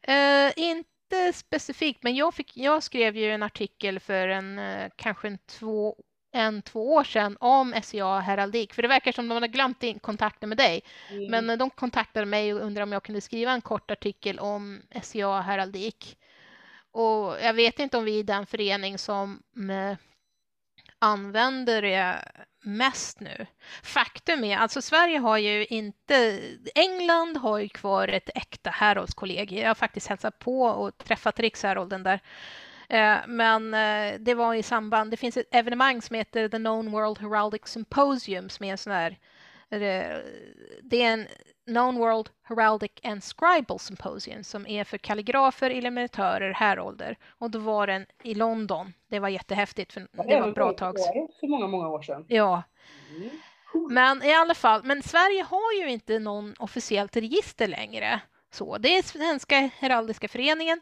[0.08, 5.28] Eh, inte specifikt, men jag, fick, jag skrev ju en artikel för en, eh, kanske
[5.28, 5.96] en två,
[6.32, 10.00] en, två år sedan om SCA heraldik, för det verkar som de hade glömt in
[10.00, 10.82] kontakten med dig.
[11.10, 11.32] Mm.
[11.32, 14.82] Men eh, de kontaktade mig och undrade om jag kunde skriva en kort artikel om
[15.04, 16.18] SCA heraldik.
[16.92, 19.44] Och jag vet inte om vi är den förening som
[21.00, 22.22] använder det
[22.68, 23.46] mest nu.
[23.84, 26.40] Faktum är, alltså Sverige har ju inte,
[26.76, 29.62] England har ju kvar ett äkta Heroldskollegie.
[29.62, 32.20] Jag har faktiskt hälsat på och träffat rikshärolden där.
[32.90, 36.92] Eh, men eh, det var i samband, det finns ett evenemang som heter The Known
[36.92, 39.18] World Heraldic Symposium som är en sån här,
[40.82, 41.28] det är en
[41.68, 47.18] Known World Heraldic and Scribal Symposium som är för kalligrafer, illuminatörer, härolder.
[47.30, 48.94] Och då var den i London.
[49.10, 51.28] Det var jättehäftigt för det var ett bra tag sedan.
[51.40, 52.26] För många, många år sedan.
[52.28, 52.64] Ja,
[53.10, 53.94] Mm.
[53.94, 58.20] men i alla fall, men Sverige har ju inte någon officiellt register längre.
[58.52, 60.82] Så det är Svenska Heraldiska föreningen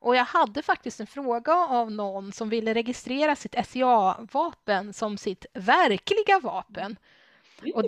[0.00, 5.46] Och jag hade faktiskt en fråga av någon som ville registrera sitt SCA-vapen som sitt
[5.54, 6.96] verkliga vapen.
[7.74, 7.84] Och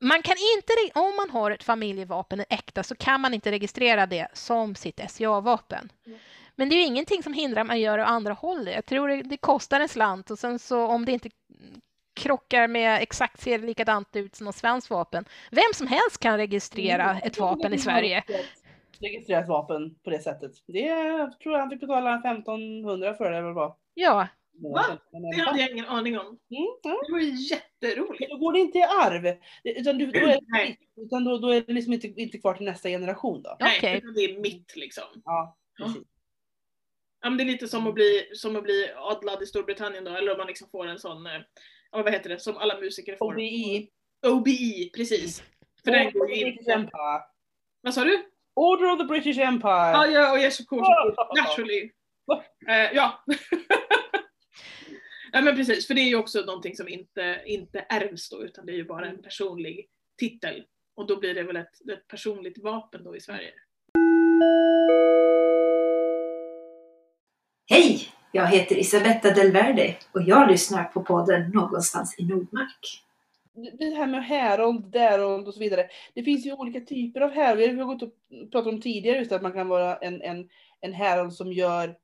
[0.00, 4.28] man kan inte, om man har ett familjevapen, äkta, så kan man inte registrera det
[4.32, 5.92] som sitt SCA-vapen.
[6.06, 6.18] Mm.
[6.56, 8.74] Men det är ju ingenting som hindrar att man gör det andra hållet.
[8.74, 11.30] Jag tror det, det, kostar en slant och sen så om det inte
[12.14, 15.24] krockar med exakt ser likadant ut som något svenskt vapen.
[15.50, 17.22] Vem som helst kan registrera mm.
[17.24, 18.24] ett vapen i Sverige.
[19.00, 20.52] Registrera ett vapen på det sättet.
[20.66, 20.88] Det
[21.42, 24.28] tror jag han fick betala 1500 för det eller vad Ja.
[24.62, 24.98] Va?
[25.32, 26.26] Det hade jag ingen aning om.
[26.26, 26.38] Mm,
[26.82, 27.02] ja.
[27.06, 28.30] Det var ju jätteroligt.
[28.30, 29.36] Då går det inte i arv.
[29.64, 32.66] Utan, du, då, är det, utan då, då är det liksom inte, inte kvar till
[32.66, 33.56] nästa generation då.
[33.60, 34.00] Nej, okay.
[34.14, 35.04] det är mitt liksom.
[35.24, 36.02] Ja, precis.
[37.20, 40.10] Ja, men det är lite som att bli, som att bli adlad i Storbritannien då,
[40.10, 41.40] eller om man liksom får en sån, eh,
[41.90, 43.34] vad heter det, som alla musiker får.
[43.34, 43.90] OBI.
[44.26, 45.42] OBI, precis.
[45.84, 46.88] För den går ju inte.
[47.80, 48.24] Vad sa du?
[48.54, 49.70] Order of the British Empire.
[49.70, 51.14] Ja, ja, och yes of course.
[51.36, 51.90] Naturally.
[52.68, 53.24] Uh, ja.
[55.32, 58.66] ja, men precis, för det är ju också någonting som inte, inte ärvs då, utan
[58.66, 59.88] det är ju bara en personlig
[60.18, 60.64] titel.
[60.94, 63.50] Och då blir det väl ett, ett personligt vapen då i Sverige.
[67.70, 68.08] Hej!
[68.32, 73.04] Jag heter Isabetta Del Verde och jag lyssnar på podden Någonstans i Nordmark.
[73.78, 75.88] Det här med härold, därold och så vidare.
[76.14, 77.60] Det finns ju olika typer av härold.
[77.60, 78.12] Vi har gått och
[78.52, 80.48] pratat om tidigare just att man kan vara en, en,
[80.80, 81.96] en härold som gör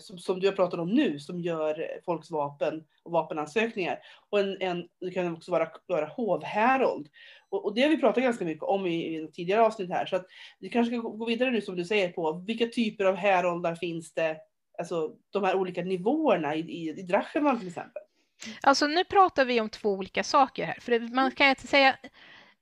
[0.00, 3.98] som, som, du har pratat om nu, som gör folks vapen och vapenansökningar.
[4.30, 7.08] Och en, en, det kan också vara, vara hovhärold.
[7.48, 10.06] Och, och, det har vi pratat ganska mycket om i, i tidigare avsnitt här.
[10.06, 10.26] Så att
[10.58, 14.14] vi kanske ska gå vidare nu som du säger på vilka typer av häroldar finns
[14.14, 14.36] det
[14.78, 18.02] alltså, de här olika nivåerna i, i, i Drachenwald till exempel?
[18.62, 20.78] Alltså nu pratar vi om två olika saker här.
[20.80, 21.96] För man kan inte säga,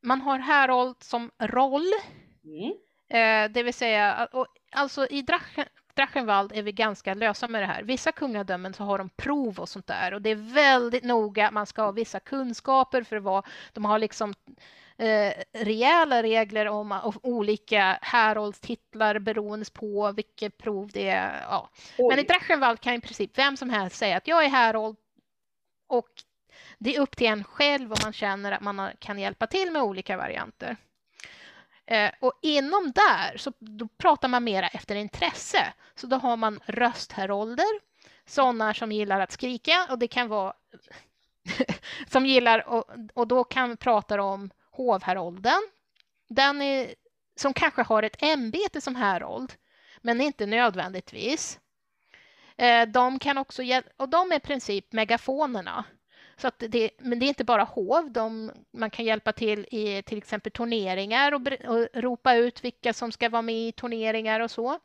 [0.02, 1.92] man har härold som roll.
[2.44, 2.72] Mm.
[3.08, 7.66] Eh, det vill säga, och, alltså i Drachen, Drachenwald är vi ganska lösa med det
[7.66, 7.82] här.
[7.82, 11.50] Vissa kungadömen så har de prov och sånt där och det är väldigt noga.
[11.50, 14.34] Man ska ha vissa kunskaper för vad de har liksom
[14.96, 21.44] eh, rejäla regler om, om olika häroldstitlar beroende på vilket prov det är.
[21.50, 21.70] Ja.
[21.98, 24.96] Men i Drachenwald kan i princip vem som helst säga att jag är härold
[25.88, 26.08] och
[26.78, 29.82] det är upp till en själv om man känner att man kan hjälpa till med
[29.82, 30.76] olika varianter.
[31.92, 35.72] Eh, och inom där så då pratar man mera efter intresse.
[35.94, 37.80] Så då har man rösthärolder,
[38.26, 40.52] sådana som gillar att skrika och det kan vara
[42.08, 45.62] som gillar och, och då kan vi prata om hovherolden.
[46.28, 46.94] Den är,
[47.36, 49.52] som kanske har ett ämbete som härold,
[50.00, 51.60] men inte nödvändigtvis.
[52.56, 53.62] Eh, de kan också,
[53.96, 55.84] och de är i princip megafonerna.
[56.36, 60.18] Så det, men det är inte bara hov, de, man kan hjälpa till i till
[60.18, 64.78] exempel turneringar och, och ropa ut vilka som ska vara med i turneringar och så.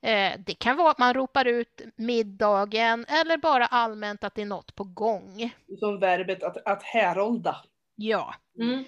[0.00, 4.46] Eh, det kan vara att man ropar ut middagen eller bara allmänt att det är
[4.46, 5.54] något på gång.
[5.78, 7.56] Som verbet att, att härolda.
[7.94, 8.34] Ja.
[8.58, 8.84] Mm.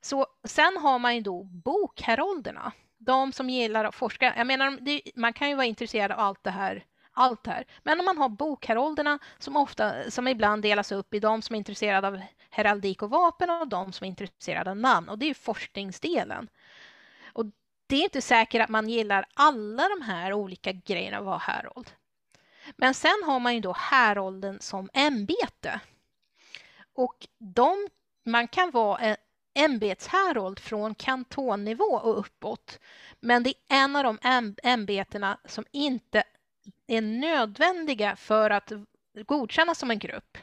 [0.00, 2.72] Så sen har man ju då bokhärolderna.
[2.98, 4.34] De som gillar att forska.
[4.36, 4.78] Jag menar,
[5.18, 6.84] man kan ju vara intresserad av allt det här
[7.16, 7.66] allt det här.
[7.82, 11.58] Men om man har bokherolderna som, ofta, som ibland delas upp i de som är
[11.58, 15.08] intresserade av heraldik och vapen och de som är intresserade av namn.
[15.08, 16.48] Och det är forskningsdelen.
[17.32, 17.44] Och
[17.86, 21.90] det är inte säkert att man gillar alla de här olika grejerna att vara härold.
[22.76, 25.80] Men sen har man ju då härolden som ämbete.
[26.94, 27.88] Och de,
[28.24, 29.16] man kan vara
[29.54, 32.78] ämbetshärold från kantonnivå och uppåt.
[33.20, 34.18] Men det är en av de
[34.62, 36.24] ämbetena som inte
[36.86, 38.72] är nödvändiga för att
[39.26, 40.38] godkännas som en grupp.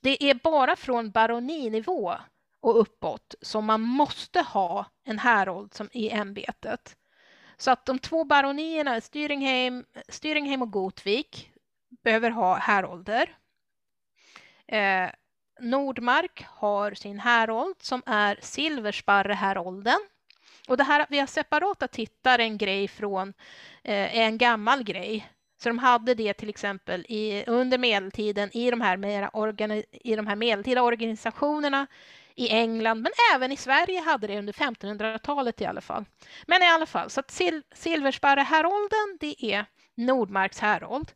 [0.00, 2.14] Det är bara från baroninivå
[2.60, 6.96] och uppåt som man måste ha en härold som i ämbetet.
[7.56, 11.50] Så att de två baronierna, Styringheim, Styringheim och Gotvik,
[12.02, 13.36] behöver ha härolder.
[14.66, 15.10] Eh,
[15.60, 19.98] Nordmark har sin härold som är Silversparrehärolden.
[20.68, 23.28] Och det här att vi har separata tittar en grej från
[23.82, 25.28] eh, en gammal grej.
[25.62, 30.16] Så de hade det till exempel i, under medeltiden i de, här mera organi, i
[30.16, 31.86] de här medeltida organisationerna
[32.34, 36.04] i England, men även i Sverige hade det under 1500-talet i alla fall.
[36.46, 41.12] Men i alla fall, så att sil, Silversparrehärolden, det är Nordmarks härold.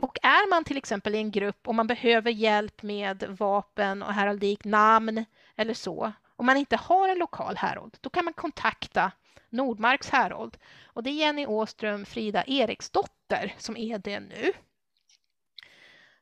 [0.00, 4.14] Och är man till exempel i en grupp och man behöver hjälp med vapen och
[4.14, 5.24] heraldik, namn
[5.56, 9.12] eller så, om man inte har en lokal härold, då kan man kontakta
[9.50, 10.56] Nordmarks härold.
[10.84, 14.52] Och det är Jenny Åström Frida Eriksdotter som är det nu.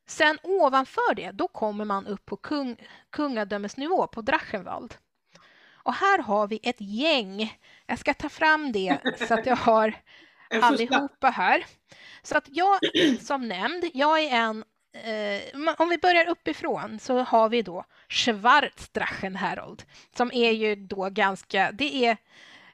[0.06, 2.76] Sen ovanför det, då kommer man upp på kung,
[3.10, 4.96] kungadömesnivå på Drachenwald.
[5.72, 7.58] Och här har vi ett gäng.
[7.86, 8.98] Jag ska ta fram det
[9.28, 9.94] så att jag har
[10.62, 11.66] allihopa här.
[12.22, 12.78] Så att jag
[13.20, 14.64] som nämnd, jag är en
[15.04, 19.38] eh, om vi börjar uppifrån så har vi då Schwarzdrachen
[20.16, 22.16] som är ju då ganska, det är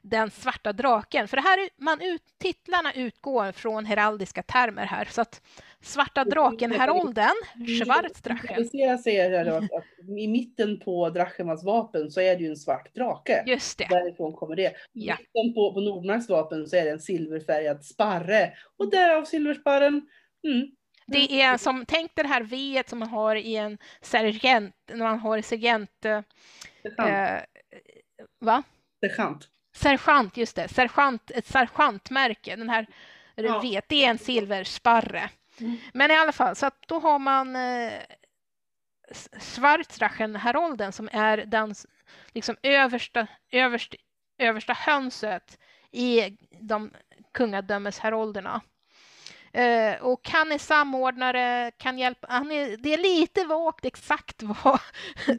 [0.03, 1.27] den svarta draken.
[1.27, 5.07] För det här, man ut, titlarna utgår från heraldiska termer här.
[5.11, 5.41] Så att
[5.81, 7.33] svarta draken-härolden,
[7.67, 8.69] Schwarzdrachen.
[8.71, 9.83] Jag säger att, att
[10.19, 13.43] i mitten på Drachenmans vapen så är det ju en svart drake.
[13.47, 13.87] Just det.
[13.89, 14.73] Därifrån kommer det.
[14.91, 15.17] Ja.
[15.19, 18.53] Mitten på, på Nordmarks vapen så är det en silverfärgad sparre.
[18.77, 20.07] Och därav silversparren.
[20.47, 20.67] Mm.
[21.05, 25.19] Det är som, tänk det här V som man har i en sergent, när man
[25.19, 26.05] har sergent...
[26.05, 26.21] Eh,
[26.97, 27.45] Sergeant.
[28.39, 28.63] va?
[28.99, 29.49] Sergeant.
[29.75, 30.67] Sergeant, just det.
[30.67, 32.55] Sergeant, ett sergeantmärke.
[32.55, 32.87] Den här
[33.35, 33.59] Ja.
[33.61, 35.29] vet, det är en silversparre.
[35.59, 35.77] Mm.
[35.93, 37.93] Men i alla fall, så att då har man eh,
[39.11, 41.75] S- Schwarzdrachen-härolden som är den
[42.31, 43.97] liksom översta, översta,
[44.37, 45.59] översta hönset
[45.91, 46.91] i de
[47.31, 48.61] kungadömeshärolderna.
[49.53, 54.79] Eh, och han är samordnare, kan hjälpa, han är, det är lite vagt exakt vad,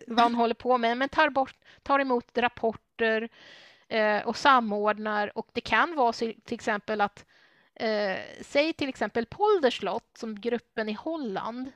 [0.07, 3.29] vad han håller på med, men tar, bort, tar emot rapporter
[3.89, 5.39] eh, och samordnar.
[5.39, 7.25] Och det kan vara så, till exempel att,
[7.75, 11.73] eh, säg till exempel Polderslott som gruppen i Holland.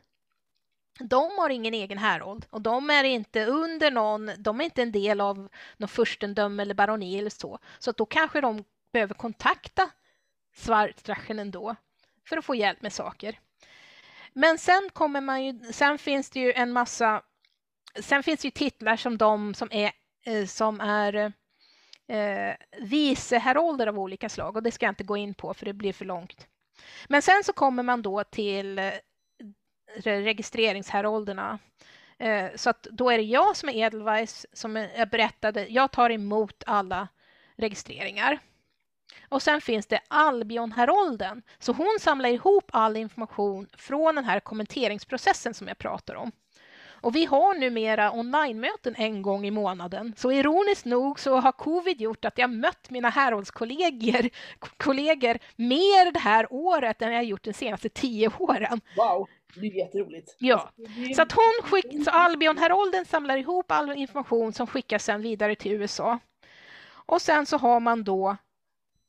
[1.01, 4.92] De har ingen egen härold och de är inte under någon, de är inte en
[4.92, 7.59] del av någon furstendöme eller baroni eller så.
[7.79, 9.90] Så att då kanske de behöver kontakta
[10.55, 11.77] Svartdrachen ändå
[12.28, 13.38] för att få hjälp med saker.
[14.32, 17.22] Men sen kommer man ju, sen finns det ju en massa,
[18.00, 19.92] sen finns det ju titlar som de som är,
[20.26, 21.32] eh, som är
[22.08, 25.72] eh, viceherolder av olika slag och det ska jag inte gå in på för det
[25.72, 26.46] blir för långt.
[27.08, 28.92] Men sen så kommer man då till eh,
[29.96, 31.58] registreringsherolderna.
[32.18, 36.10] Eh, så att då är det jag som är Edelweiss som jag berättade, jag tar
[36.10, 37.08] emot alla
[37.56, 38.38] registreringar.
[39.29, 45.55] Och sen finns det Albion-härolden, så hon samlar ihop all information från den här kommenteringsprocessen
[45.55, 46.33] som jag pratar om.
[47.01, 50.14] Och vi har numera online-möten en gång i månaden.
[50.16, 54.31] Så ironiskt nog så har covid gjort att jag mött mina häråldskollegor
[54.77, 58.81] kollegor mer det här året än jag gjort de senaste tio åren.
[58.97, 60.37] Wow, det är jätteroligt.
[60.38, 60.71] Ja.
[61.16, 65.73] Så att hon skick, så Albion-härolden samlar ihop all information som skickas sen vidare till
[65.73, 66.18] USA.
[67.07, 68.37] Och sen så har man då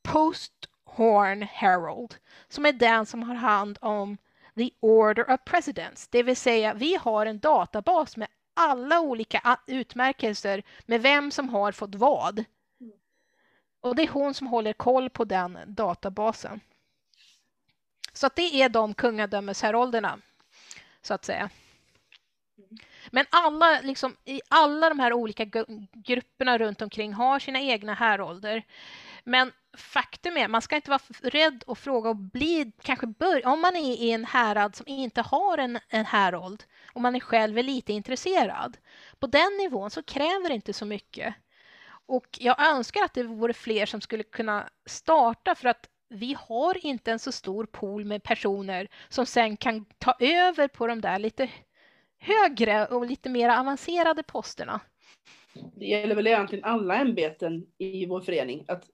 [0.04, 2.16] Post-Horn Herald
[2.48, 4.18] som är den som har hand om
[4.56, 10.64] The Order of Presidents, det vill säga vi har en databas med alla olika utmärkelser
[10.86, 12.44] med vem som har fått vad.
[13.82, 16.60] Och det är hon som håller koll på den databasen.
[18.14, 20.20] Så att det är de kungadömeshärolderna,
[21.02, 21.50] så att säga.
[23.12, 25.46] Men alla, liksom, i alla de här olika
[25.94, 28.64] grupperna runt omkring har sina egna härolder.
[29.24, 33.62] Men faktum är, man ska inte vara rädd och fråga och bli, kanske bör, om
[33.62, 37.58] man är i en härad som inte har en, en härold, och man är själv
[37.58, 38.78] är lite intresserad.
[39.20, 41.36] På den nivån så kräver det inte så mycket.
[42.06, 46.86] Och jag önskar att det vore fler som skulle kunna starta för att vi har
[46.86, 51.20] inte en så stor pool med personer som sen kan ta över på de där
[51.20, 51.50] lite
[52.20, 54.82] högre och lite mer avancerade posterna.
[55.76, 58.66] Det gäller väl egentligen alla ämbeten i vår förening.
[58.68, 58.90] Att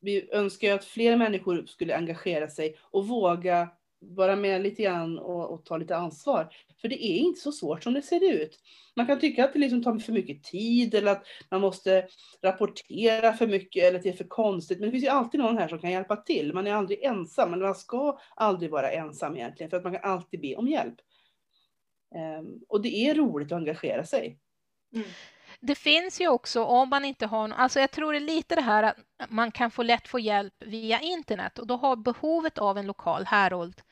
[0.00, 3.68] vi önskar ju att fler människor skulle engagera sig och våga
[4.00, 6.48] vara med lite grann och, och ta lite ansvar.
[6.80, 8.60] För det är inte så svårt som det ser ut.
[8.96, 12.06] Man kan tycka att det liksom tar för mycket tid eller att man måste
[12.42, 14.78] rapportera för mycket eller att det är för konstigt.
[14.78, 16.54] Men det finns ju alltid någon här som kan hjälpa till.
[16.54, 20.10] Man är aldrig ensam, men man ska aldrig vara ensam egentligen för att man kan
[20.10, 20.96] alltid be om hjälp.
[22.40, 24.38] Um, och det är roligt att engagera sig.
[24.94, 25.06] Mm.
[25.60, 28.62] Det finns ju också om man inte har, alltså jag tror det är lite det
[28.62, 28.96] här att
[29.28, 33.26] man kan få lätt få hjälp via internet och då har behovet av en lokal
[33.26, 33.82] härold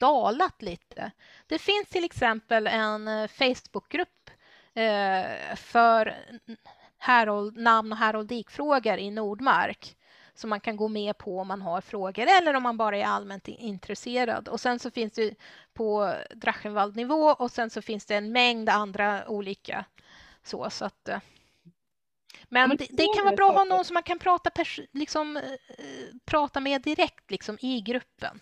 [0.00, 1.10] dalat lite.
[1.46, 4.30] Det finns till exempel en eh, Facebookgrupp
[4.74, 6.16] eh, för
[6.98, 9.96] härold, namn och häroldikfrågor i Nordmark
[10.34, 13.04] som man kan gå med på om man har frågor eller om man bara är
[13.04, 14.48] allmänt intresserad.
[14.48, 15.34] Och sen så finns det
[15.74, 19.84] på Drachenwald-nivå och sen så finns det en mängd andra olika
[20.42, 21.18] så, så att, eh,
[22.48, 24.50] men, men det, det är kan vara bra att ha någon som man kan prata,
[24.92, 25.42] liksom, eh,
[26.24, 28.40] prata med direkt liksom, i gruppen.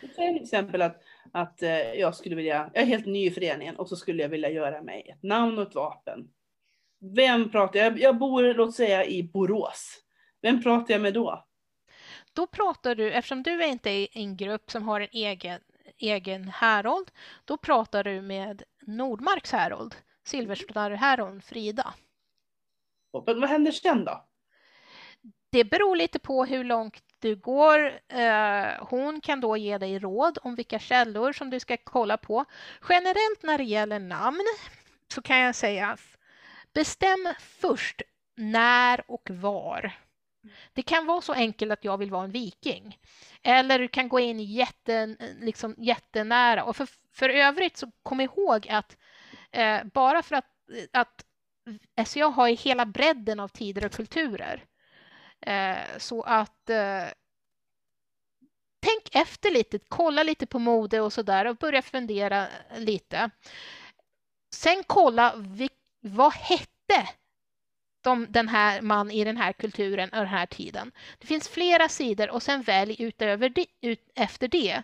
[0.00, 3.76] Säg till exempel att, att eh, jag skulle vilja, jag är helt ny i föreningen
[3.76, 6.28] och så skulle jag vilja göra mig ett namn och ett vapen.
[7.16, 8.00] Vem pratar jag?
[8.00, 10.02] Jag bor, låt säga i Borås.
[10.42, 11.44] Vem pratar jag med då?
[12.32, 15.60] Då pratar du, eftersom du är inte i en grupp som har en egen,
[15.98, 17.10] egen härold,
[17.44, 19.94] då pratar du med Nordmarks härold,
[20.26, 21.94] Silverstar-härold Frida.
[23.10, 24.24] Och vad händer sen då?
[25.50, 30.38] Det beror lite på hur långt du går, eh, hon kan då ge dig råd
[30.42, 32.44] om vilka källor som du ska kolla på.
[32.88, 34.44] Generellt när det gäller namn
[35.14, 35.96] så kan jag säga
[36.72, 38.02] bestäm först
[38.36, 39.92] när och var.
[40.72, 42.98] Det kan vara så enkelt att jag vill vara en viking.
[43.42, 46.64] Eller du kan gå in jätte, liksom, jättenära.
[46.64, 48.96] Och för, för övrigt så kom ihåg att
[49.56, 50.50] eh, bara för att,
[50.92, 51.24] att
[52.06, 54.64] SCA har hela bredden av tider och kulturer.
[55.40, 57.04] Eh, så att eh,
[58.80, 62.46] tänk efter lite, kolla lite på mode och så där och börja fundera
[62.76, 63.30] lite.
[64.54, 65.34] Sen kolla
[66.00, 67.08] vad hette
[68.00, 70.92] de, den här man i den här kulturen och den här tiden.
[71.18, 74.82] Det finns flera sidor och sen välj utöver det, ut efter det.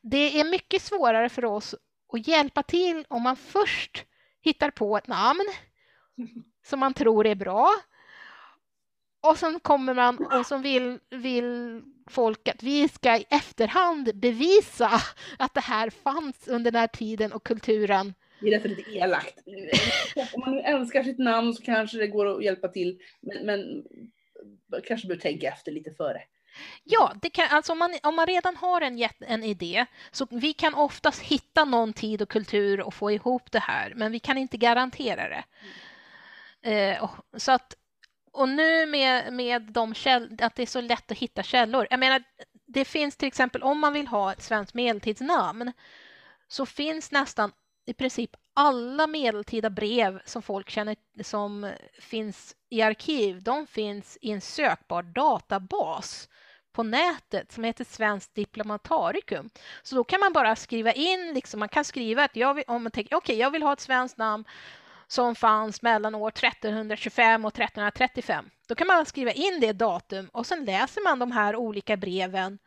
[0.00, 1.74] Det är mycket svårare för oss
[2.12, 4.04] och hjälpa till om man först
[4.40, 5.46] hittar på ett namn
[6.64, 7.68] som man tror är bra.
[9.20, 14.90] Och sen kommer man och så vill, vill folk att vi ska i efterhand bevisa
[15.38, 18.14] att det här fanns under den här tiden och kulturen.
[18.40, 19.38] Det är därför lite elakt.
[20.32, 23.00] Om man nu älskar sitt namn så kanske det går att hjälpa till.
[23.20, 23.84] Men, men
[24.84, 26.22] kanske bör tänka efter lite före.
[26.84, 30.52] Ja, det kan, alltså om, man, om man redan har en, en idé så vi
[30.52, 34.38] kan oftast hitta någon tid och kultur och få ihop det här, men vi kan
[34.38, 35.44] inte garantera det.
[36.62, 36.92] Mm.
[36.94, 37.74] Eh, så att,
[38.32, 41.86] och nu med, med de käll, att det är så lätt att hitta källor.
[41.90, 42.22] Jag menar,
[42.66, 45.72] det finns till exempel om man vill ha ett svenskt medeltidsnamn
[46.48, 47.52] så finns nästan
[47.86, 54.30] i princip alla medeltida brev som folk känner som finns i arkiv, de finns i
[54.30, 56.28] en sökbar databas
[56.72, 59.50] på nätet som heter Svenskt Diplomatarikum.
[59.82, 62.82] Så då kan man bara skriva in, liksom, man kan skriva att jag vill, om
[62.82, 64.44] man tänker, okay, jag vill ha ett svenskt namn
[65.06, 68.50] som fanns mellan år 1325 och 1335.
[68.68, 72.58] Då kan man skriva in det datum och sen läser man de här olika breven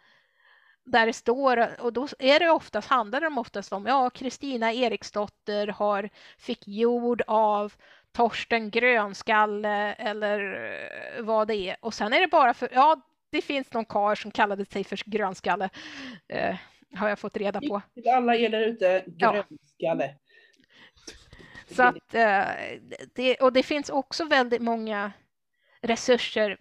[0.85, 5.67] där det står, och då är det oftast, handlar det oftast om, ja, Kristina Eriksdotter
[5.67, 7.73] har, fick jord av
[8.11, 11.77] Torsten Grönskalle eller vad det är.
[11.79, 13.01] Och sen är det bara för, ja,
[13.35, 15.69] det finns någon karl som kallade sig för grönskalle.
[16.27, 16.55] Eh,
[16.95, 17.81] har jag fått reda på.
[17.93, 19.45] Till alla er där ute, grönskalle.
[19.77, 21.75] Ja.
[21.75, 22.45] Så att, eh,
[23.15, 25.11] det, och det finns också väldigt många
[25.81, 26.57] resurser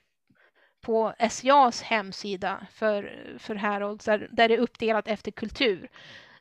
[0.80, 5.88] på SJAs hemsida för, för Herolds där, där det är uppdelat efter kultur.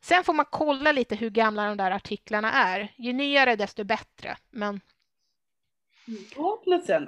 [0.01, 2.93] Sen får man kolla lite hur gamla de där artiklarna är.
[2.97, 4.37] Ju nyare desto bättre.
[4.49, 4.81] Men...
[6.35, 7.07] Vapnet sen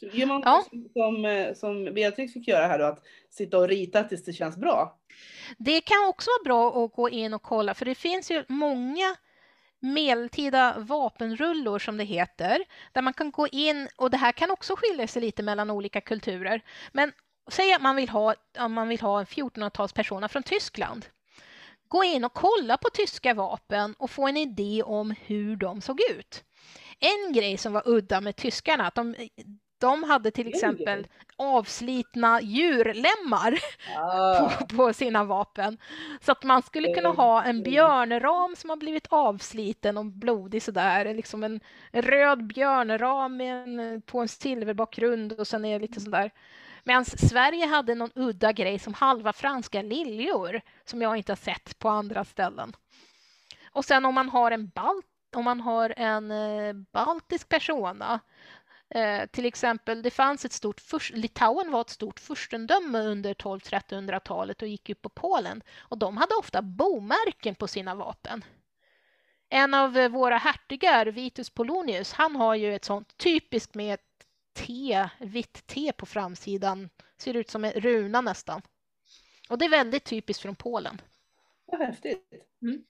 [0.00, 0.06] då?
[0.06, 0.64] Gör man ja.
[0.92, 4.56] som, eh, som Beatrix fick göra här då, att sitta och rita tills det känns
[4.56, 4.98] bra?
[5.58, 9.16] Det kan också vara bra att gå in och kolla, för det finns ju många
[9.80, 14.76] medeltida vapenrullor som det heter, där man kan gå in och det här kan också
[14.76, 16.60] skilja sig lite mellan olika kulturer.
[16.92, 17.12] Men
[17.50, 21.06] säg att man vill ha, om man vill ha en 1400-talspersona från Tyskland.
[21.88, 26.00] Gå in och kolla på tyska vapen och få en idé om hur de såg
[26.10, 26.44] ut.
[26.98, 29.14] En grej som var udda med tyskarna, att de,
[29.78, 31.06] de hade till exempel
[31.36, 33.58] avslitna djurlemmar
[33.96, 34.48] ah.
[34.48, 35.78] på, på, sina vapen.
[36.20, 41.14] Så att man skulle kunna ha en björnram som har blivit avsliten och blodig sådär.
[41.14, 41.60] Liksom en
[41.92, 46.30] röd björnram en, på en silverbakgrund och sen är det lite sådär.
[46.84, 51.78] Medan Sverige hade någon udda grej som halva franska liljor som jag inte har sett
[51.78, 52.72] på andra ställen.
[53.72, 55.06] Och sen om man har en balt
[55.36, 58.20] om man har en eh, baltisk persona
[58.88, 64.68] Eh, till exempel, det fanns ett stort, Litauen var ett stort furstendöme under 1200-1300-talet och
[64.68, 65.62] gick upp på Polen.
[65.78, 68.44] Och de hade ofta bomärken på sina vapen.
[69.48, 74.00] En av eh, våra hertigar, Vitus Polonius, han har ju ett sånt typiskt med ett
[74.54, 76.88] T, vitt T på framsidan.
[77.18, 78.62] Ser ut som en runa nästan.
[79.48, 81.00] Och det är väldigt typiskt från Polen.
[81.64, 82.32] Vad häftigt.
[82.62, 82.84] Mm.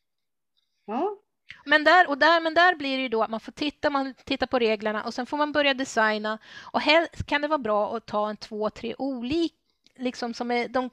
[0.85, 1.19] Ja,
[1.65, 4.15] men där, och där, men där blir det ju då att man får titta, man
[4.25, 6.39] tittar på reglerna och sen får man börja designa.
[6.59, 9.55] Och helst kan det vara bra att ta en två, tre olika,
[9.97, 10.91] liksom som är de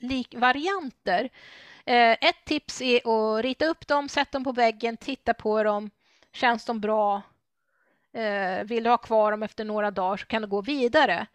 [0.00, 1.30] likvarianter.
[1.84, 5.90] Eh, ett tips är att rita upp dem, sätta dem på väggen, titta på dem.
[6.32, 7.22] Känns de bra?
[8.12, 11.26] Eh, vill du ha kvar dem efter några dagar så kan du gå vidare.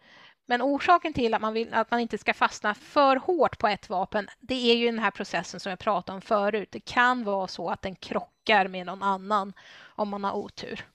[0.46, 3.88] Men orsaken till att man, vill, att man inte ska fastna för hårt på ett
[3.88, 6.68] vapen, det är ju den här processen som jag pratade om förut.
[6.72, 9.52] Det kan vara så att den krockar med någon annan
[9.96, 10.86] om man har otur.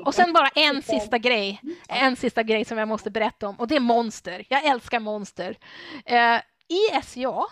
[0.00, 3.68] Och sen bara en sista grej, en sista grej som jag måste berätta om och
[3.68, 4.44] det är monster.
[4.48, 5.58] Jag älskar monster.
[6.04, 6.36] Eh,
[6.68, 7.46] I SCA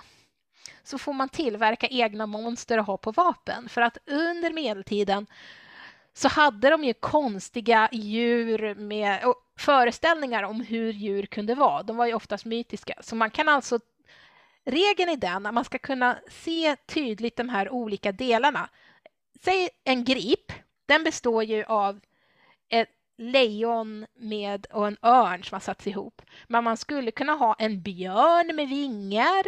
[0.83, 5.27] så får man tillverka egna monster och ha på vapen för att under medeltiden
[6.15, 9.25] så hade de ju konstiga djur med
[9.59, 11.83] föreställningar om hur djur kunde vara.
[11.83, 12.95] De var ju oftast mytiska.
[13.01, 13.79] Så man kan alltså
[14.65, 18.69] Regeln är den att man ska kunna se tydligt de här olika delarna.
[19.45, 20.53] Säg en grip,
[20.87, 22.01] den består ju av
[22.69, 22.89] ett
[23.19, 26.23] lejon med och en örn som har satts ihop.
[26.49, 29.45] Men man skulle kunna ha en björn med vingar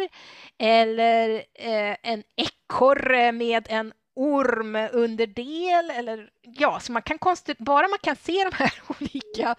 [0.57, 7.17] eller eh, en ekorre med en ormunderdel eller ja, så man kan
[7.59, 9.55] bara man kan se de här olika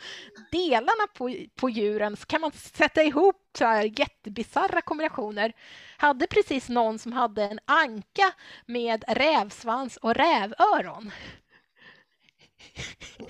[0.53, 5.53] delarna på, på djuren så kan man sätta ihop så här jättebisarra kombinationer.
[5.96, 8.32] Hade precis någon som hade en anka
[8.66, 11.11] med rävsvans och rävöron.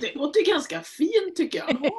[0.01, 1.70] Det låter ganska fint tycker jag.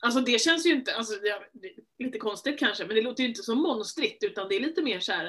[0.00, 3.28] alltså det känns ju inte, alltså, det är lite konstigt kanske, men det låter ju
[3.28, 5.26] inte så monstrigt utan det är lite mer så här,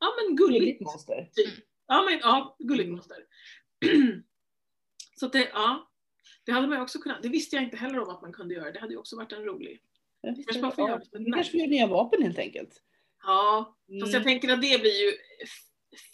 [0.00, 0.80] ja men gulligt.
[0.80, 1.28] monster.
[1.34, 1.64] Typ.
[1.86, 3.16] Ja, men ja, gulligt monster.
[5.20, 5.92] så det, ja.
[6.44, 8.72] Det hade man också kunnat, det visste jag inte heller om att man kunde göra.
[8.72, 9.80] Det hade ju också varit en rolig.
[10.22, 11.32] Kanske man får göra det.
[11.32, 12.82] kanske göra nya vapen helt enkelt.
[13.22, 14.00] Ja, mm.
[14.00, 15.12] fast jag tänker att det blir ju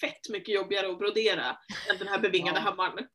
[0.01, 1.57] fett mycket jobbigare att brodera
[1.91, 2.63] än den här bevingade ja.
[2.63, 3.07] hammaren.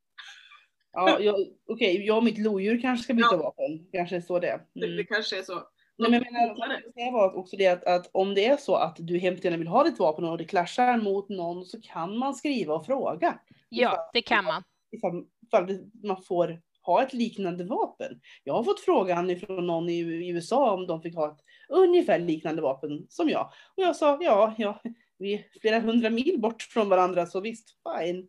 [0.91, 1.33] Ja, okej,
[1.65, 3.37] okay, jag och mitt lodjur kanske ska byta ja.
[3.37, 3.87] vapen.
[3.91, 4.51] Kanske så det.
[4.51, 4.63] Mm.
[4.73, 4.95] det.
[4.95, 5.67] Det kanske är så.
[5.97, 8.95] Nej, men jag menar, det var också det att, att, om det är så att
[8.99, 12.73] du gärna vill ha ditt vapen och det clashar mot någon så kan man skriva
[12.73, 13.39] och fråga.
[13.69, 14.63] Ja, ifall, det kan man.
[14.91, 18.19] Ifall, ifall man får ha ett liknande vapen.
[18.43, 21.39] Jag har fått frågan från någon i, i USA om de fick ha ett
[21.69, 23.51] ungefär liknande vapen som jag.
[23.75, 24.81] Och jag sa ja, ja,
[25.17, 28.27] vi är flera hundra mil bort från varandra så visst, fine.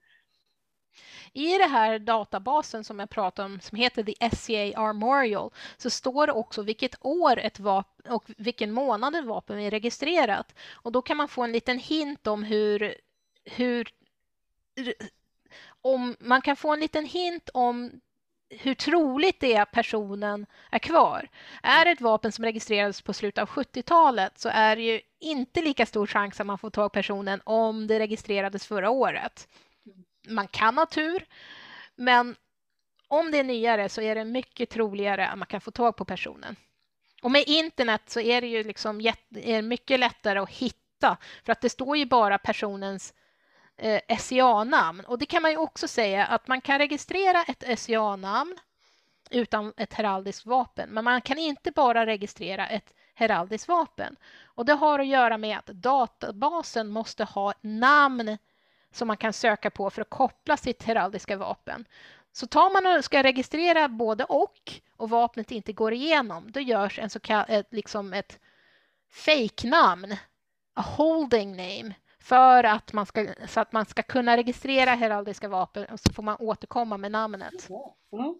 [1.33, 6.27] I den här databasen som jag pratade om som heter The SCA Armorial så står
[6.27, 10.55] det också vilket år ett vapen och vilken månad ett vapen är registrerat.
[10.73, 12.95] Och då kan man få en liten hint om hur,
[13.45, 13.89] hur
[15.83, 18.01] om man kan få en liten hint om
[18.51, 21.29] hur troligt det är att personen är kvar.
[21.63, 25.63] Är det ett vapen som registrerades på slutet av 70-talet så är det ju inte
[25.63, 29.49] lika stor chans att man får tag på personen om det registrerades förra året
[30.29, 31.27] man kan ha tur,
[31.95, 32.37] men
[33.09, 36.05] om det är nyare så är det mycket troligare att man kan få tag på
[36.05, 36.57] personen.
[37.23, 39.01] Och med internet så är det ju liksom
[39.31, 43.15] är mycket lättare att hitta för att det står ju bara personens
[43.77, 45.05] eh, SCA-namn.
[45.05, 48.59] Och det kan man ju också säga att man kan registrera ett SCA-namn
[49.31, 54.17] utan ett heraldiskt vapen, men man kan inte bara registrera ett heraldiskt vapen.
[54.45, 58.39] Och det har att göra med att databasen måste ha namn
[58.93, 61.85] som man kan söka på för att koppla sitt heraldiska vapen.
[62.33, 66.99] Så tar man och ska registrera både och och vapnet inte går igenom, då görs
[66.99, 68.41] en så kallad, liksom ett
[69.11, 70.13] fake-namn,
[70.75, 75.85] a holding name, för att man ska, så att man ska kunna registrera heraldiska vapen
[75.85, 77.69] och så får man återkomma med namnet.
[78.13, 78.35] Mm.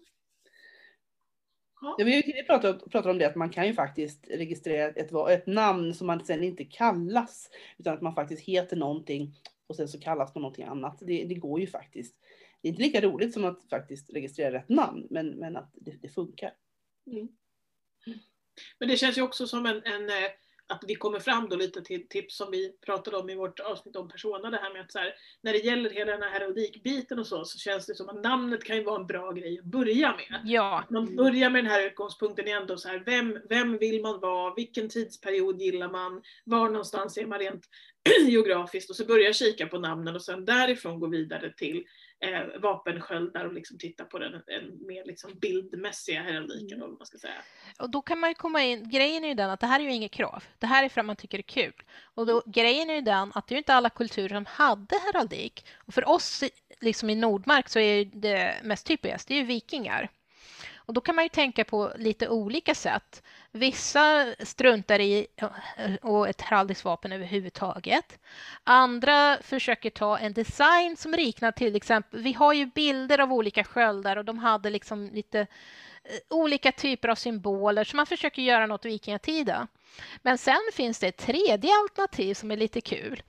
[1.81, 5.93] Ja, vi pratade, pratade om det att man kan ju faktiskt registrera ett, ett namn
[5.93, 9.35] som man sen inte kallas utan att man faktiskt heter någonting
[9.69, 10.99] och sen så kallas man någonting annat.
[11.01, 12.15] Det, det går ju faktiskt.
[12.61, 15.91] Det är inte lika roligt som att faktiskt registrera rätt namn, men, men att det,
[16.01, 16.53] det funkar.
[17.07, 17.27] Mm.
[18.79, 20.31] Men det känns ju också som en, en, eh,
[20.69, 23.95] att vi kommer fram då lite till tips som vi pratade om i vårt avsnitt
[23.95, 27.19] om Persona, det här med att så här, när det gäller hela den här herodikbiten
[27.19, 29.65] och så, så känns det som att namnet kan ju vara en bra grej att
[29.65, 30.41] börja med.
[30.45, 30.83] Ja.
[30.89, 34.89] Man börjar med den här utgångspunkten ändå så här, vem, vem vill man vara, vilken
[34.89, 37.65] tidsperiod gillar man, var någonstans är man rent
[38.27, 41.83] geografiskt och så börjar kika på namnen och sen därifrån gå vidare till
[42.19, 46.81] eh, vapensköldar och liksom titta på den en mer liksom bildmässiga heraldiken.
[46.81, 46.95] Mm.
[46.97, 47.33] man ska säga.
[47.79, 49.83] Och då kan man ju komma in, grejen är ju den att det här är
[49.83, 50.43] ju inget krav.
[50.59, 51.73] Det här är för att man tycker det är kul.
[52.03, 55.65] Och då, grejen är ju den att det är inte alla kulturer som hade heraldik.
[55.75, 56.43] Och för oss
[56.79, 60.09] liksom i Nordmark så är det mest typiskt, det är ju vikingar.
[60.89, 63.23] Och då kan man ju tänka på lite olika sätt.
[63.51, 68.19] Vissa struntar i eh, och ett heraldiskt vapen överhuvudtaget.
[68.63, 73.63] Andra försöker ta en design som liknar till exempel, vi har ju bilder av olika
[73.63, 75.47] sköldar och de hade liksom lite eh,
[76.29, 79.67] olika typer av symboler, så man försöker göra något vikingatida.
[80.21, 83.23] Men sen finns det ett tredje alternativ som är lite kul.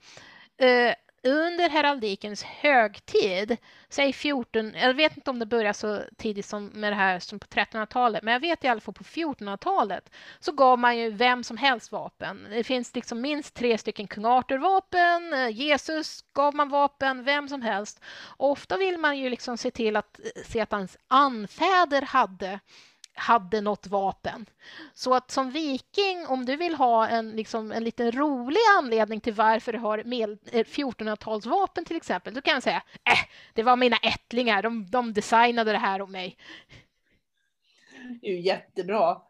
[0.57, 0.93] Eh,
[1.23, 3.57] under heraldikens högtid,
[3.89, 7.39] säg 14, jag vet inte om det börjar så tidigt som med det här som
[7.39, 10.09] på 1300-talet, men jag vet i alla fall på 1400-talet
[10.39, 12.47] så gav man ju vem som helst vapen.
[12.49, 18.01] Det finns liksom minst tre stycken kung Arthur-vapen, Jesus gav man vapen, vem som helst.
[18.37, 22.59] ofta vill man ju liksom se till att eh, se att hans anfäder hade
[23.21, 24.45] hade något vapen.
[24.93, 29.33] Så att som viking, om du vill ha en, liksom, en liten rolig anledning till
[29.33, 33.19] varför du har 1400-talsvapen eh, till exempel, då kan jag säga äh,
[33.53, 36.37] det var mina ättlingar, de, de designade det här åt mig.
[38.21, 39.21] Det är ju jättebra.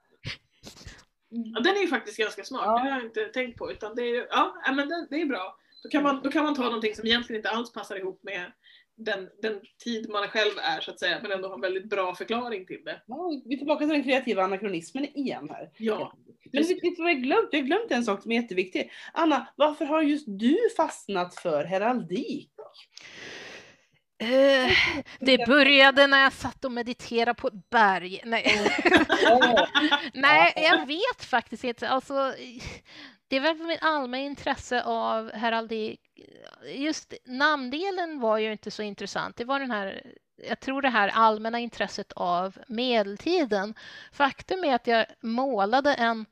[1.30, 2.72] Ja, den är ju faktiskt ganska smart, Ja.
[2.74, 3.72] det har jag inte tänkt på.
[3.72, 5.58] Utan det är, ja, men det, det är bra.
[5.84, 8.52] Då kan, man, då kan man ta någonting som egentligen inte alls passar ihop med
[8.98, 12.16] den, den tid man själv är så att säga, men ändå ha en väldigt bra
[12.16, 13.02] förklaring till det.
[13.08, 15.70] Ja, vi är tillbaka till den kreativa anakronismen igen här.
[15.78, 16.14] Ja,
[16.54, 17.50] Men vet vet du vad jag glömt?
[17.52, 18.92] Jag har glömt en sak som är jätteviktig.
[19.14, 22.52] Anna, varför har just du fastnat för heraldik?
[24.18, 24.72] Eh,
[25.20, 28.22] det började när jag satt och mediterade på ett berg.
[28.26, 28.44] Nej.
[30.14, 31.90] Nej, jag vet faktiskt inte.
[31.90, 32.34] Alltså,
[33.32, 36.02] det är väl för mitt allmänna intresse av heraldik.
[36.76, 39.36] Just namndelen var ju inte så intressant.
[39.36, 40.14] Det var den här,
[40.50, 43.76] jag tror det här allmänna intresset av medeltiden.
[44.12, 46.26] Faktum är att jag målade en,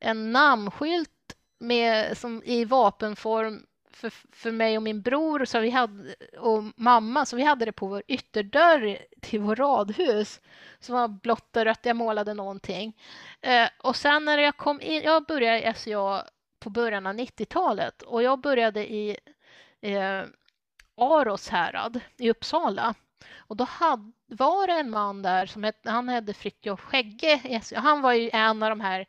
[0.00, 1.10] en namnskylt
[1.58, 3.66] med, som, i vapenform
[3.98, 7.72] för, för mig och min bror så vi hade, och mamma, så vi hade det
[7.72, 10.40] på vår ytterdörr till vår radhus.
[10.80, 12.96] Som var blått och rött, jag målade någonting.
[13.40, 16.24] Eh, och sen när jag kom in, jag började i SCA
[16.58, 19.16] på början av 90-talet och jag började i
[19.80, 20.24] eh,
[20.96, 22.94] Aros härad i Uppsala.
[23.36, 27.60] Och då hade, var det en man där som hette, han hette Fritiof Skägge.
[27.74, 29.06] Han var ju en av de här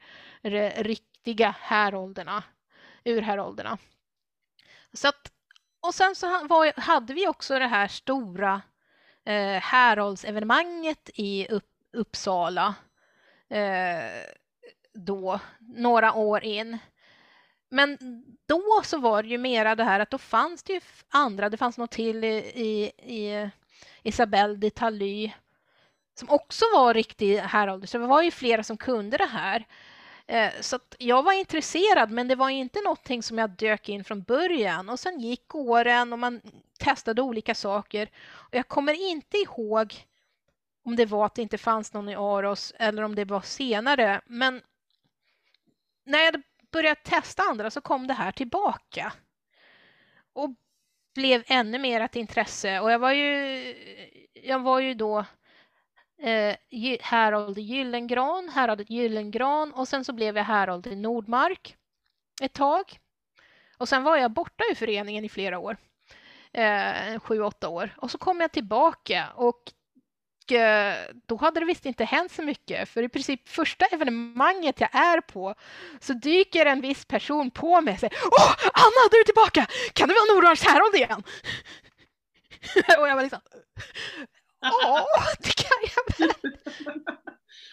[0.84, 2.43] riktiga härolderna,
[3.04, 3.78] urhärolderna.
[4.93, 5.32] Så att,
[5.82, 8.62] och sen så var, hade vi också det här stora
[9.26, 12.76] eh, häroldsevenemanget i upp, Uppsala
[13.50, 14.24] eh,
[14.93, 16.78] då, några år in.
[17.70, 17.97] Men
[18.45, 21.57] då så var det ju mera det här att då fanns det ju andra, det
[21.57, 23.49] fanns något till i, i, i
[24.03, 25.32] Isabelle de Tally
[26.20, 29.65] som också var riktig härolder, så det var ju flera som kunde det här.
[30.28, 34.03] Eh, så att jag var intresserad, men det var inte någonting som jag dök in
[34.03, 34.89] från början.
[34.89, 36.41] Och sen gick åren och man
[36.80, 38.09] testade olika saker.
[38.30, 40.05] Och jag kommer inte ihåg
[40.84, 44.22] om det var att det inte fanns någon i Aros eller om det var senare.
[44.26, 44.61] Men
[46.05, 46.41] när jag
[46.72, 49.13] började testa andra så kom det här tillbaka.
[50.34, 50.55] Och
[51.15, 52.80] blev ännu mer ett intresse.
[52.80, 53.76] Och jag var ju,
[54.34, 55.26] jag var ju då
[56.22, 56.55] eh,
[57.01, 61.76] Härold i Gyllengran, Härold Gyllengran och sen så blev jag Härold i Nordmark
[62.41, 62.99] ett tag.
[63.78, 65.78] Och sen var jag borta ur föreningen i flera år,
[66.51, 67.89] eh, sju, åtta år.
[67.97, 69.74] Och så kom jag tillbaka och
[71.28, 75.22] då hade det visst inte hänt så mycket, för i princip första evenemanget jag är
[75.22, 75.56] på
[76.00, 79.68] så dyker en viss person på mig och säger Åh, Anna, du är tillbaka!
[79.93, 81.24] Kan du vara Nordmarks Härold igen?
[83.00, 83.39] och jag var liksom
[84.62, 85.06] Ja,
[85.39, 86.34] det kan jag väl.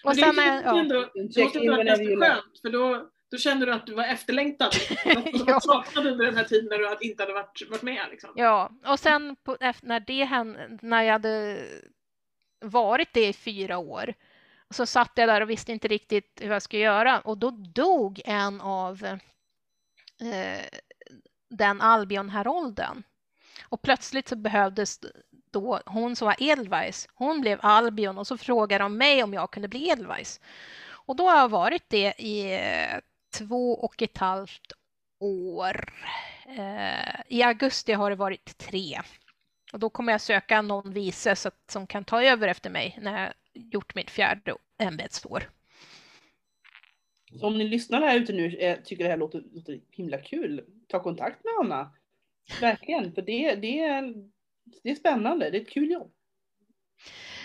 [0.05, 0.79] Och Men det, sen, är är- ja.
[0.81, 4.67] ändå, det måste vara ganska skönt, för då, då kände du att du var efterlängtad.
[5.17, 5.61] Att du Ja.
[5.61, 8.07] saknad under den här tiden när du inte hade varit, varit med.
[8.11, 8.31] Liksom.
[8.37, 11.59] Ja, och sen på, när det hände, när jag hade
[12.61, 14.15] varit det i fyra år,
[14.71, 18.21] så satt jag där och visste inte riktigt hur jag skulle göra och då dog
[18.25, 19.05] en av
[20.21, 20.65] eh,
[21.49, 23.03] den Albion-härolden.
[23.69, 25.01] Och plötsligt så behövdes
[25.51, 29.51] då hon som var Edelweiss, hon blev Albion och så frågade de mig om jag
[29.51, 30.41] kunde bli Edelweiss.
[30.89, 33.01] Och då har jag varit det i eh,
[33.39, 34.73] två och ett halvt
[35.21, 35.93] år.
[36.49, 39.01] Eh, I augusti har det varit tre.
[39.73, 42.99] Och då kommer jag söka någon vice så att, som kan ta över efter mig
[43.01, 45.51] när jag gjort mitt fjärde ämbetsår.
[47.41, 50.65] Så om ni lyssnar här ute nu eh, tycker det här låter, låter himla kul,
[50.89, 51.91] ta kontakt med Anna.
[52.61, 54.15] Verkligen, för det, det, är,
[54.83, 56.13] det är spännande, det är ett kul jobb.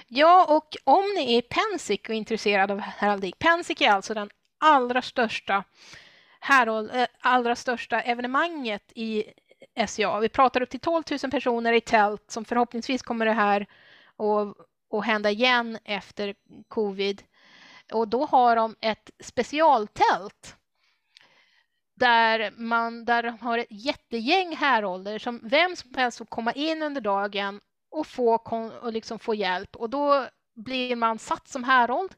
[0.07, 3.39] Ja, och om ni är Pensick och intresserade av heraldik.
[3.39, 5.63] Pensick är alltså den allra största,
[6.39, 9.23] härold, äh, allra största evenemanget i
[9.87, 10.19] SCA.
[10.19, 13.61] Vi pratar upp till 12 000 personer i tält som förhoppningsvis kommer det här
[14.17, 14.57] att,
[14.97, 16.35] att hända igen efter
[16.67, 17.23] covid.
[17.93, 20.55] Och då har de ett specialtält
[21.95, 26.83] där man där de har ett jättegäng härolder som vem som helst får komma in
[26.83, 27.61] under dagen
[27.91, 28.33] och få,
[28.81, 29.75] och liksom få hjälp.
[29.75, 32.15] Och då blir man satt som härold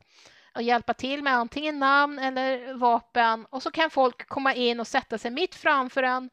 [0.56, 3.46] och hjälpa till med antingen namn eller vapen.
[3.50, 6.30] Och så kan folk komma in och sätta sig mitt framför en.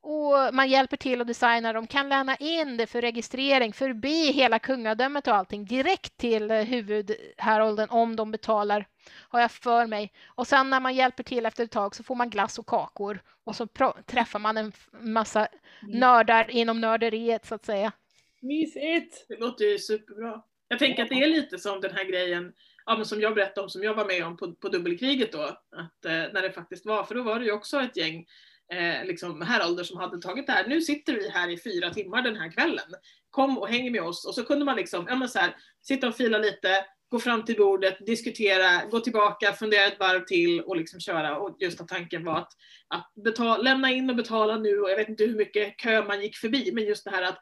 [0.00, 1.72] Och man hjälper till att designa.
[1.72, 6.62] De kan lämna in det för registrering förbi hela kungadömet och allting direkt till eh,
[6.62, 8.86] huvudhärolden om de betalar,
[9.28, 10.12] har jag för mig.
[10.26, 13.22] Och sen när man hjälper till efter ett tag så får man glass och kakor
[13.44, 13.66] och så
[14.06, 15.48] träffar man en massa
[15.82, 17.92] nördar inom nörderiet så att säga.
[18.40, 19.26] Mysigt!
[19.28, 20.42] Det låter ju superbra.
[20.68, 22.52] Jag tänker att det är lite som den här grejen
[22.86, 25.42] ja, men som jag berättade om, som jag var med om på, på dubbelkriget då,
[25.42, 28.26] att, eh, när det faktiskt var, för då var det ju också ett gäng
[28.72, 32.22] eh, liksom härolder som hade tagit det här, nu sitter vi här i fyra timmar
[32.22, 32.94] den här kvällen,
[33.30, 34.26] kom och häng med oss.
[34.26, 37.44] Och så kunde man liksom, ja men så här, sitta och fila lite, gå fram
[37.44, 41.38] till bordet, diskutera, gå tillbaka, fundera ett varv till och liksom köra.
[41.38, 42.52] Och just att tanken var att,
[42.88, 46.22] att betala, lämna in och betala nu och jag vet inte hur mycket kö man
[46.22, 47.38] gick förbi, men just det här att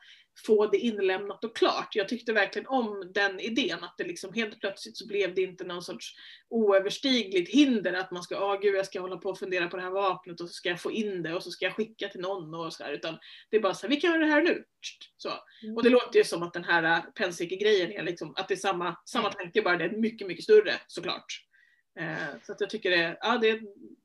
[0.47, 1.89] få det inlämnat och klart.
[1.95, 5.65] Jag tyckte verkligen om den idén, att det liksom helt plötsligt så blev det inte
[5.65, 6.15] någon sorts
[6.49, 9.83] oöverstigligt hinder att man ska, åh gud jag ska hålla på och fundera på det
[9.83, 12.21] här vapnet och så ska jag få in det och så ska jag skicka till
[12.21, 13.19] någon och så här, utan
[13.51, 14.65] det är bara så här, vi kan göra det här nu.
[15.17, 15.31] Så.
[15.77, 18.97] Och det låter ju som att den här Pensiker-grejen är liksom, att det är samma,
[19.05, 21.27] samma tanke, bara det är mycket, mycket större såklart.
[22.01, 23.61] Eh, så att jag tycker det, ja, det är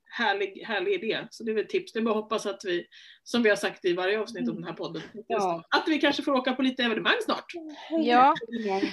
[0.10, 1.28] härlig, härlig idé.
[1.32, 1.94] Så det är väl ett tips.
[1.94, 2.86] Det är bara att hoppas att vi,
[3.24, 5.64] som vi har sagt i varje avsnitt av den här podden, Ja.
[5.70, 7.46] att vi kanske får åka på lite evenemang snart.
[8.04, 8.36] Ja,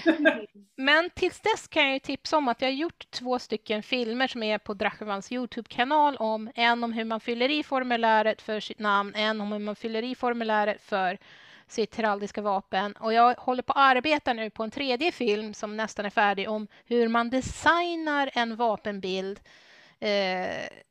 [0.76, 4.26] men tills dess kan jag ju tipsa om att jag har gjort två stycken filmer
[4.28, 8.78] som är på Drachevans Youtube-kanal om en om hur man fyller i formuläret för sitt
[8.78, 11.18] namn, en om hur man fyller i formuläret för
[11.68, 12.92] sitt heraldiska vapen.
[12.92, 16.48] Och jag håller på att arbeta nu på en tredje film som nästan är färdig
[16.48, 19.40] om hur man designar en vapenbild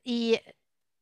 [0.03, 0.37] i,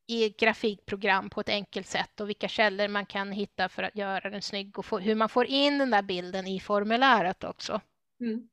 [0.06, 4.30] i grafikprogram på ett enkelt sätt och vilka källor man kan hitta för att göra
[4.30, 7.80] den snygg och få, hur man får in den där bilden i formuläret också.
[8.20, 8.48] Mm.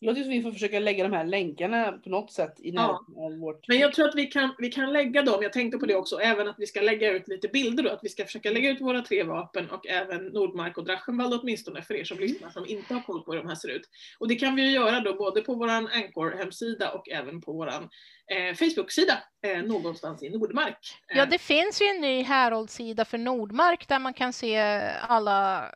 [0.00, 3.38] Det låter som vi får försöka lägga de här länkarna på något sätt i av
[3.40, 3.68] vårt...
[3.68, 6.20] Men jag tror att vi kan, vi kan lägga dem, jag tänkte på det också,
[6.20, 8.80] även att vi ska lägga ut lite bilder då, att vi ska försöka lägga ut
[8.80, 12.94] våra tre vapen och även Nordmark och Drachenwald åtminstone för er som lyssnar som inte
[12.94, 13.88] har koll på hur de här ser ut.
[14.18, 17.88] Och det kan vi ju göra då både på våran Anchor-hemsida och även på våran
[18.28, 20.78] eh, Facebook-sida, eh, någonstans i Nordmark.
[21.08, 24.58] Ja, Eh, det finns ju en ny Herald-sida för Nordmark där man kan se
[25.00, 25.70] alla,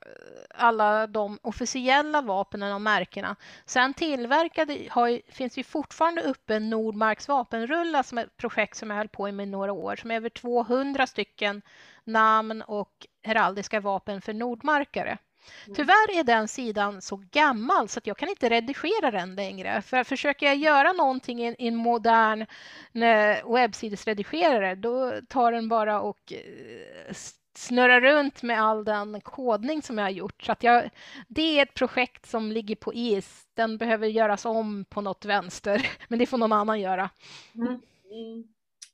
[0.55, 3.37] alla de officiella vapnen och märkena.
[3.67, 8.97] Sen tillverkade har, finns ju fortfarande uppe Nordmarks vapenrulla som är ett projekt som jag
[8.97, 11.63] höll på med i några år, som är över 200 stycken
[12.05, 15.19] namn och heraldiska vapen för nordmarkare.
[15.67, 15.75] Mm.
[15.77, 19.83] Tyvärr är den sidan så gammal så att jag kan inte redigera den längre.
[19.83, 22.47] För försöker jag göra någonting i en, modern
[22.93, 27.15] eh, webbsidesredigerare då tar den bara och eh,
[27.55, 30.43] snurrar runt med all den kodning som jag har gjort.
[30.43, 30.91] Så att jag,
[31.29, 33.47] det är ett projekt som ligger på is.
[33.55, 37.11] Den behöver göras om på något vänster, men det får någon annan göra.
[37.55, 37.81] Mm.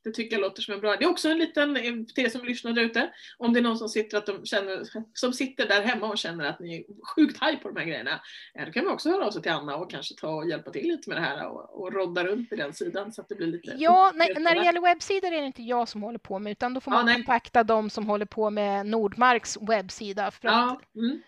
[0.08, 1.82] Det tycker jag låter som en bra Det är också en liten, eh,
[2.14, 4.82] till er som lyssnar där ute, om det är någon som sitter, att de känner,
[5.14, 6.84] som sitter där hemma och känner att ni är
[7.14, 8.20] sjukt haj på de här grejerna,
[8.54, 10.70] eh, då kan man också höra av sig till Anna och kanske ta och hjälpa
[10.70, 13.34] till lite med det här och, och rodda runt i den sidan så att det
[13.34, 13.74] blir lite...
[13.78, 16.74] Ja, när, när det gäller webbsidor är det inte jag som håller på med utan
[16.74, 17.14] då får Ja, man nej.
[17.14, 20.30] kontakta de som håller på med Nordmarks webbsida.
[20.30, 21.22] För att Ja, mm,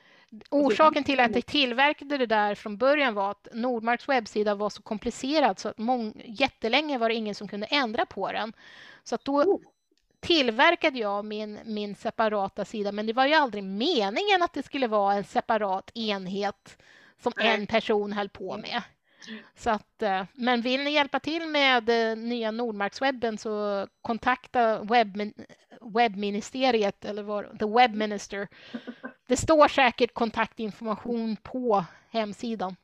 [0.50, 4.82] Orsaken till att jag tillverkade det där från början var att Nordmarks webbsida var så
[4.82, 8.52] komplicerad så att mång, jättelänge var det ingen som kunde ändra på den.
[9.04, 9.60] Så att då Oh.
[10.20, 14.86] tillverkade jag min, min separata sida, men det var ju aldrig meningen att det skulle
[14.86, 16.78] vara en separat enhet
[17.22, 18.82] som en person höll på med.
[19.56, 25.46] Så att, eh, men vill ni hjälpa till med eh, nya Nordmarkswebben så kontakta webbmin-
[25.80, 28.48] webbministeriet eller vad, the web minister.
[29.30, 32.76] Det står säkert kontaktinformation på hemsidan.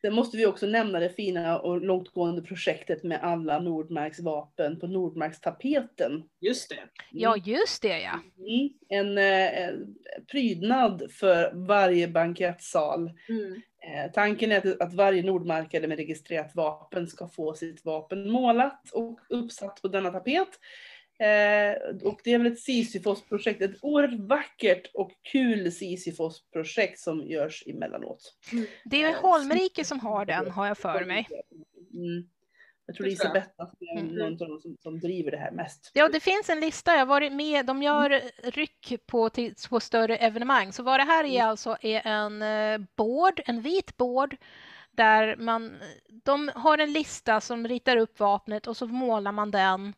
[0.00, 4.86] Sen måste vi också nämna det fina och långtgående projektet med alla Nordmarks vapen på
[4.86, 6.22] Nordmarkstapeten.
[6.40, 6.78] just det.
[7.10, 8.20] Ja, just det ja.
[8.38, 8.70] Mm.
[8.88, 9.94] En, eh, en
[10.30, 13.10] prydnad för varje bankettsal.
[13.28, 13.52] Mm.
[13.54, 18.90] Eh, tanken är att, att varje nordmarkare med registrerat vapen ska få sitt vapen målat
[18.92, 20.48] och uppsatt på denna tapet.
[21.22, 21.72] Eh,
[22.04, 28.34] och det är väl ett Sisyfos-projekt, ett oerhört vackert och kul Sisyfos-projekt som görs emellanåt.
[28.84, 31.28] Det är Holmrike som har den, har jag för mig.
[31.94, 32.28] Mm.
[32.86, 33.12] Jag tror det är.
[33.12, 34.14] Isabella som är Mm.
[34.14, 35.90] någon av dem som, som driver det här mest.
[35.94, 36.92] Ja, det finns en lista.
[36.92, 37.66] Jag har varit med.
[37.66, 38.20] De gör
[38.50, 40.72] ryck på, till, på större evenemang.
[40.72, 44.36] Så vad det här är alltså är en eh, board, en vit board
[44.90, 45.76] där man,
[46.24, 49.92] de har en lista som ritar upp vapnet och så målar man den eh,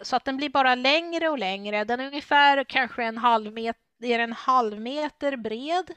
[0.00, 1.84] så att den blir bara längre och längre.
[1.84, 5.90] Den är ungefär kanske en halv meter, är en halv meter bred,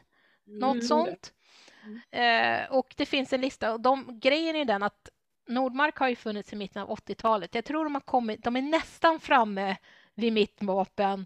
[0.46, 0.82] något Mm.
[0.88, 1.34] sånt.
[2.12, 5.10] Eh, och det finns en lista och de, grejen är den att
[5.48, 7.56] Nordmark har ju funnits i mitten av 80-talet.
[7.56, 9.78] Jag tror de har kommit, de är nästan framme
[10.16, 11.26] vid mitt vapen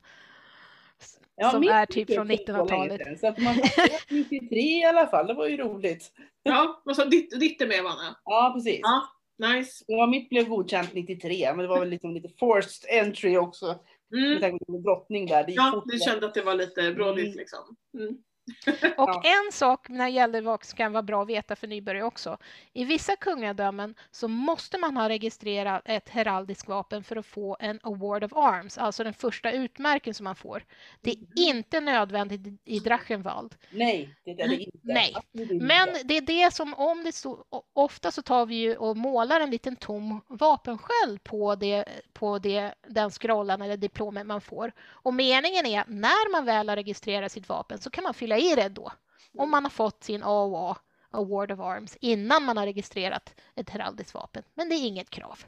[1.51, 3.01] som är typ från inte så länge 1900-talet.
[3.03, 6.11] sedan, Så att man har 93 i alla fall, det var ju roligt.
[6.43, 8.15] Ja, vad sa ditt, ditt är med Vanna?
[8.25, 8.79] Ja, precis.
[8.83, 9.07] Ja,
[9.37, 9.83] nice.
[9.87, 13.79] Ja, mitt blev godkänt 93, men det var väl liksom lite forced entry också.
[14.09, 14.41] Med Mm.
[14.41, 15.43] tanke på drottning där.
[15.43, 17.37] Det Ja, du kände att det var lite brådigt Mm.
[17.37, 17.59] liksom.
[17.99, 18.17] Mm.
[18.97, 19.21] Och Ja.
[19.25, 22.37] en sak när det gäller vad som kan vara bra att veta för nybörjare också.
[22.73, 27.79] I vissa kungadömen så måste man ha registrerat ett heraldiskt vapen för att få en
[27.83, 30.65] award of arms, alltså den första utmärken som man får.
[31.01, 33.55] Det är inte nödvändigt i Drachenwald.
[33.69, 34.77] Nej, det är det inte.
[34.81, 35.15] Nej.
[35.61, 39.39] Men det är det som om det så, ofta så tar vi ju och målar
[39.39, 44.71] en liten tom vapensköld på, det, på det, den scrollen eller diplomet man får.
[44.87, 48.36] Och meningen är att när man väl har registrerat sitt vapen så kan man fylla
[48.37, 48.91] i det då.
[49.37, 50.77] Om man har fått sin AOA,
[51.11, 54.43] Award of Arms, innan man har registrerat ett heraldiskt vapen.
[54.53, 55.39] Men det är inget krav.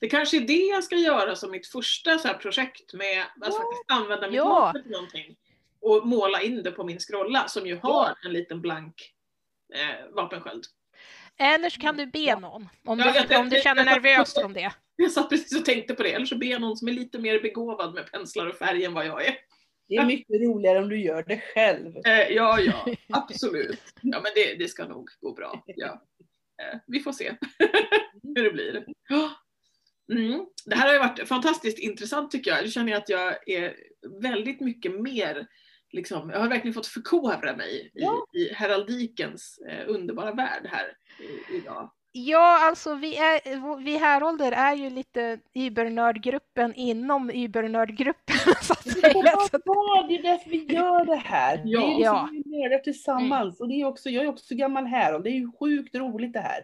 [0.00, 3.28] Det kanske är det jag ska göra som mitt första så här projekt med att
[3.36, 3.44] Ja.
[3.46, 4.48] faktiskt använda mitt Ja.
[4.48, 5.36] vapen till någonting.
[5.80, 9.12] Och måla in det på min scrolla som ju har en liten blank
[9.74, 10.64] eh, vapensköld.
[11.38, 14.72] Eller så kan du be någon om Ja, du, om du känner nervöst om det.
[14.96, 17.40] Jag satt precis och tänkte på det, eller så jag någon som är lite mer
[17.40, 19.34] begåvad med penslar och färg än vad jag är.
[19.92, 21.96] Det är mycket roligare om du gör det själv.
[22.06, 23.80] Eh, ja, ja, absolut.
[24.02, 25.64] Ja, men det, det ska nog gå bra.
[25.66, 26.02] Ja.
[26.62, 27.32] Eh, vi får se
[28.36, 28.84] hur det blir.
[30.12, 30.46] Mm.
[30.66, 32.64] Det här har ju varit fantastiskt intressant tycker jag.
[32.64, 33.76] Nu känner jag att jag är
[34.22, 35.46] väldigt mycket mer,
[35.90, 38.26] liksom, jag har verkligen fått förkovra mig Ja.
[38.34, 41.92] i, i heraldikens eh, underbara värld här i, idag.
[42.14, 49.12] Ja, alltså vi, är, vi härolder är ju lite Ybernördgruppen inom Ybernördgruppen så att säga.
[49.50, 51.56] Så att- Ja, det är därför vi gör det här.
[51.56, 51.80] Det är Ja.
[51.98, 52.28] ju Ja.
[52.32, 53.60] liksom vi nördar tillsammans.
[53.60, 56.32] Och det är också, jag är också gammal här och det är ju sjukt roligt
[56.32, 56.60] det här.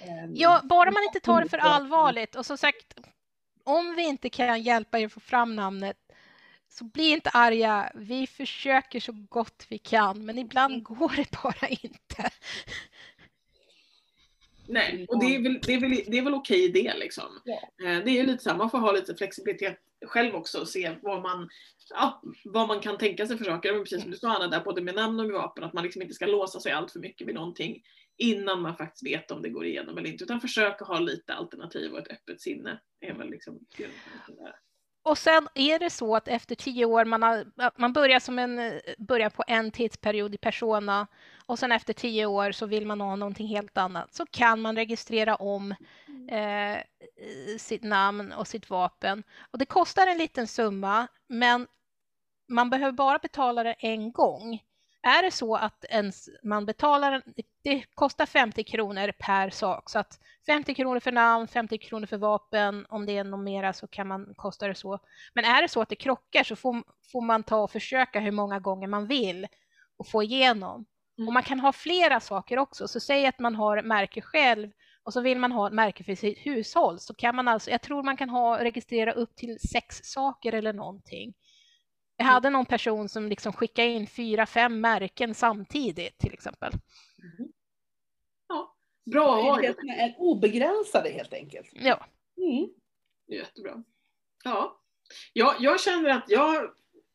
[0.00, 2.34] Ehm, Ja, bara man inte tar det för allvarligt.
[2.36, 2.94] Och som sagt,
[3.64, 5.96] om vi inte kan hjälpa er att få fram namnet
[6.68, 7.92] så bli inte arga.
[7.94, 12.30] Vi försöker så gott vi kan, men ibland går det bara inte.
[14.70, 17.24] Nej, och det är väl, det är väl, det är väl okej det liksom.
[17.84, 20.96] Eh, Det är ju lite samma, man får ha lite flexibilitet själv också och se
[21.02, 21.48] vad man,
[21.90, 23.72] ja, vad man kan tänka sig för saker.
[23.72, 25.84] Men precis som du sa Anna, där, både med namn och med vapen, att man
[25.84, 27.82] liksom inte ska låsa sig allt för mycket vid någonting
[28.16, 30.24] innan man faktiskt vet om det går igenom eller inte.
[30.24, 32.80] Utan försöka ha lite alternativ och ett öppet sinne.
[33.00, 33.58] är väl liksom.
[35.02, 37.44] Och sen är det så att efter tio år, man, har,
[37.80, 41.06] man börjar, som en, börjar på en tidsperiod i Persona
[41.50, 44.76] och sen efter tio år så vill man ha någonting helt annat så kan man
[44.76, 45.74] registrera om
[46.30, 46.78] eh,
[47.58, 49.22] sitt namn och sitt vapen.
[49.50, 51.66] Och det kostar en liten summa, men
[52.48, 54.60] man behöver bara betala det en gång.
[55.02, 57.22] Är det så att ens, man betalar,
[57.62, 62.18] det kostar 50 kronor per sak, så att 50 kronor för namn, 50 kronor för
[62.18, 64.98] vapen, om det är något mera så kan man kosta det så.
[65.34, 66.82] Men är det så att det krockar så får,
[67.12, 69.46] får man ta och försöka hur många gånger man vill
[69.96, 70.86] och få igenom.
[71.20, 71.28] Mm.
[71.28, 74.70] Och man kan ha flera saker också, så säg att man har märke själv
[75.02, 77.82] och så vill man ha ett märke för sitt hushåll så kan man alltså, jag
[77.82, 81.34] tror man kan ha registrera upp till sex saker eller någonting.
[82.16, 86.72] Jag hade någon person som liksom skickade in fyra, fem märken samtidigt till exempel.
[89.12, 89.52] Bra att ha det.
[89.52, 91.70] Möjligheterna är obegränsade helt enkelt.
[91.72, 92.06] Ja,
[92.36, 92.70] Mm.
[93.26, 93.84] Jättebra.
[94.44, 94.80] Ja.
[95.32, 96.70] ja, jag känner att jag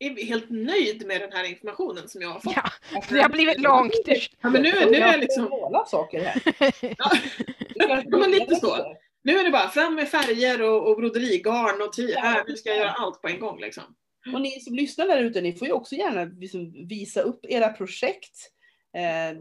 [0.07, 2.53] är helt nöjd med den här informationen som jag har fått.
[2.55, 3.01] ja.
[3.09, 3.93] det har blivit långt.
[4.41, 6.41] Ja, men nu, nu är jag liksom, Måla saker här.
[7.75, 8.95] ja, men lite så.
[9.23, 12.69] nu är det bara fram med färger och, och broderigarn och ty, här, nu ska
[12.69, 13.83] jag göra allt på en gång liksom.
[14.33, 17.69] Och ni som lyssnar där ute, ni får ju också gärna liksom visa upp era
[17.69, 18.51] projekt.
[18.95, 19.37] Eh,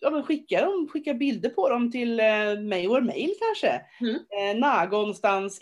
[0.00, 3.80] ja, men skicka, dem, skicka bilder på dem till eh, mig och mail kanske.
[4.00, 4.14] Mm.
[4.14, 5.60] Eh, någonstans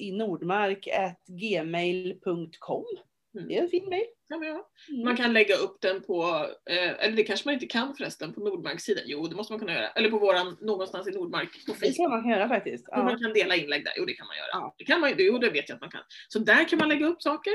[3.35, 3.49] Mm.
[3.49, 4.05] Det är en fin mail.
[4.29, 4.71] Ja, ja.
[4.89, 5.05] Mm.
[5.05, 8.41] Man kan lägga upp den på, eh, eller det kanske man inte kan förresten, på
[8.41, 9.01] Nordmarks sida.
[9.05, 9.89] Jo, det måste man kunna göra.
[9.89, 11.97] Eller på våran, någonstans i Nordmark på Det Facebook.
[11.97, 12.85] kan man göra faktiskt.
[12.91, 12.99] Ja.
[12.99, 13.05] Ja.
[13.05, 13.93] Man kan dela inlägg där.
[13.97, 14.49] Jo, det kan man göra.
[14.53, 14.75] Ja.
[14.79, 16.01] Det kan man, jo, det vet jag att man kan.
[16.29, 17.53] Så där kan man lägga upp saker.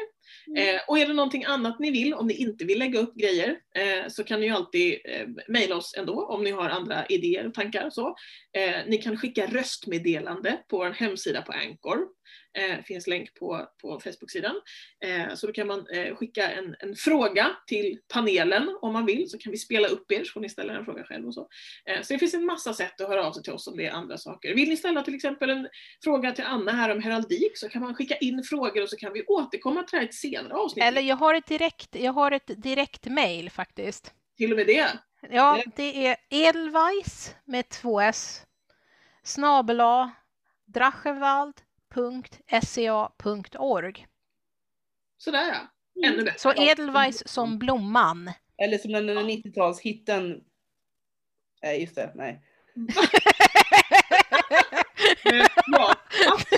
[0.47, 0.75] Mm.
[0.75, 3.57] Eh, och är det någonting annat ni vill, om ni inte vill lägga upp grejer,
[3.75, 7.47] eh, så kan ni ju alltid eh, mejla oss ändå om ni har andra idéer
[7.47, 8.07] och tankar och så.
[8.57, 12.18] Eh, ni kan skicka röstmeddelande på vår hemsida på Anchor.
[12.57, 14.55] Eh, finns länk på, på Facebook-sidan.
[15.05, 19.29] Eh, så då kan man eh, skicka en, en fråga till panelen om man vill,
[19.29, 21.47] så kan vi spela upp er så får ni ställa en fråga själv och så.
[21.85, 23.85] Eh, så det finns en massa sätt att höra av sig till oss om det
[23.85, 24.55] är andra saker.
[24.55, 25.67] Vill ni ställa till exempel en
[26.03, 29.13] fråga till Anna här om heraldik så kan man skicka in frågor och så kan
[29.13, 30.83] vi återkomma till det här i ett senare avsnitt.
[30.83, 34.13] Eller jag har ett direkt, jag har ett direkt mail faktiskt.
[34.37, 34.87] Till och med det.
[35.29, 38.45] Ja, det är edelweiss med två s
[39.23, 40.11] snabela
[41.95, 44.07] drachenwald.sea.org.
[45.17, 45.67] Sådär ja.
[46.09, 46.39] Ännu bättre.
[46.39, 48.31] Så edelweiss som blomman.
[48.57, 50.41] Eller som den, den 90-talshitten.
[51.63, 52.11] Nej, just det.
[52.15, 52.41] Nej.
[55.25, 55.95] Eh, ja,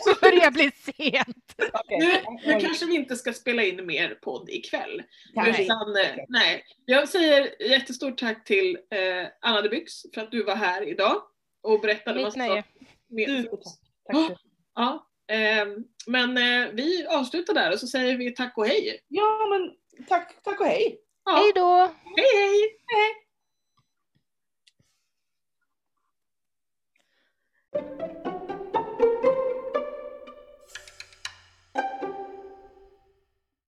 [0.05, 1.55] Det börjar bli sent.
[1.89, 2.11] Nu,
[2.53, 5.03] nu kanske vi inte ska spela in mer podd ikväll.
[5.47, 5.61] Inte.
[5.63, 6.63] Utan, eh, nej.
[6.85, 11.21] Jag säger jättestort tack till eh, Anna de Byx för att du var här idag
[11.61, 12.63] och berättade Mitt massa nöje.
[13.07, 13.63] mer- Supertack.
[14.05, 14.37] Tack så
[14.75, 15.07] Ja,
[16.07, 18.99] men eh, vi avslutar där och så säger vi tack och hej.
[19.07, 19.71] Ja, men
[20.07, 20.99] tack, tack och hej.
[21.25, 21.93] Ja, Hej då!
[22.15, 23.15] hej hej!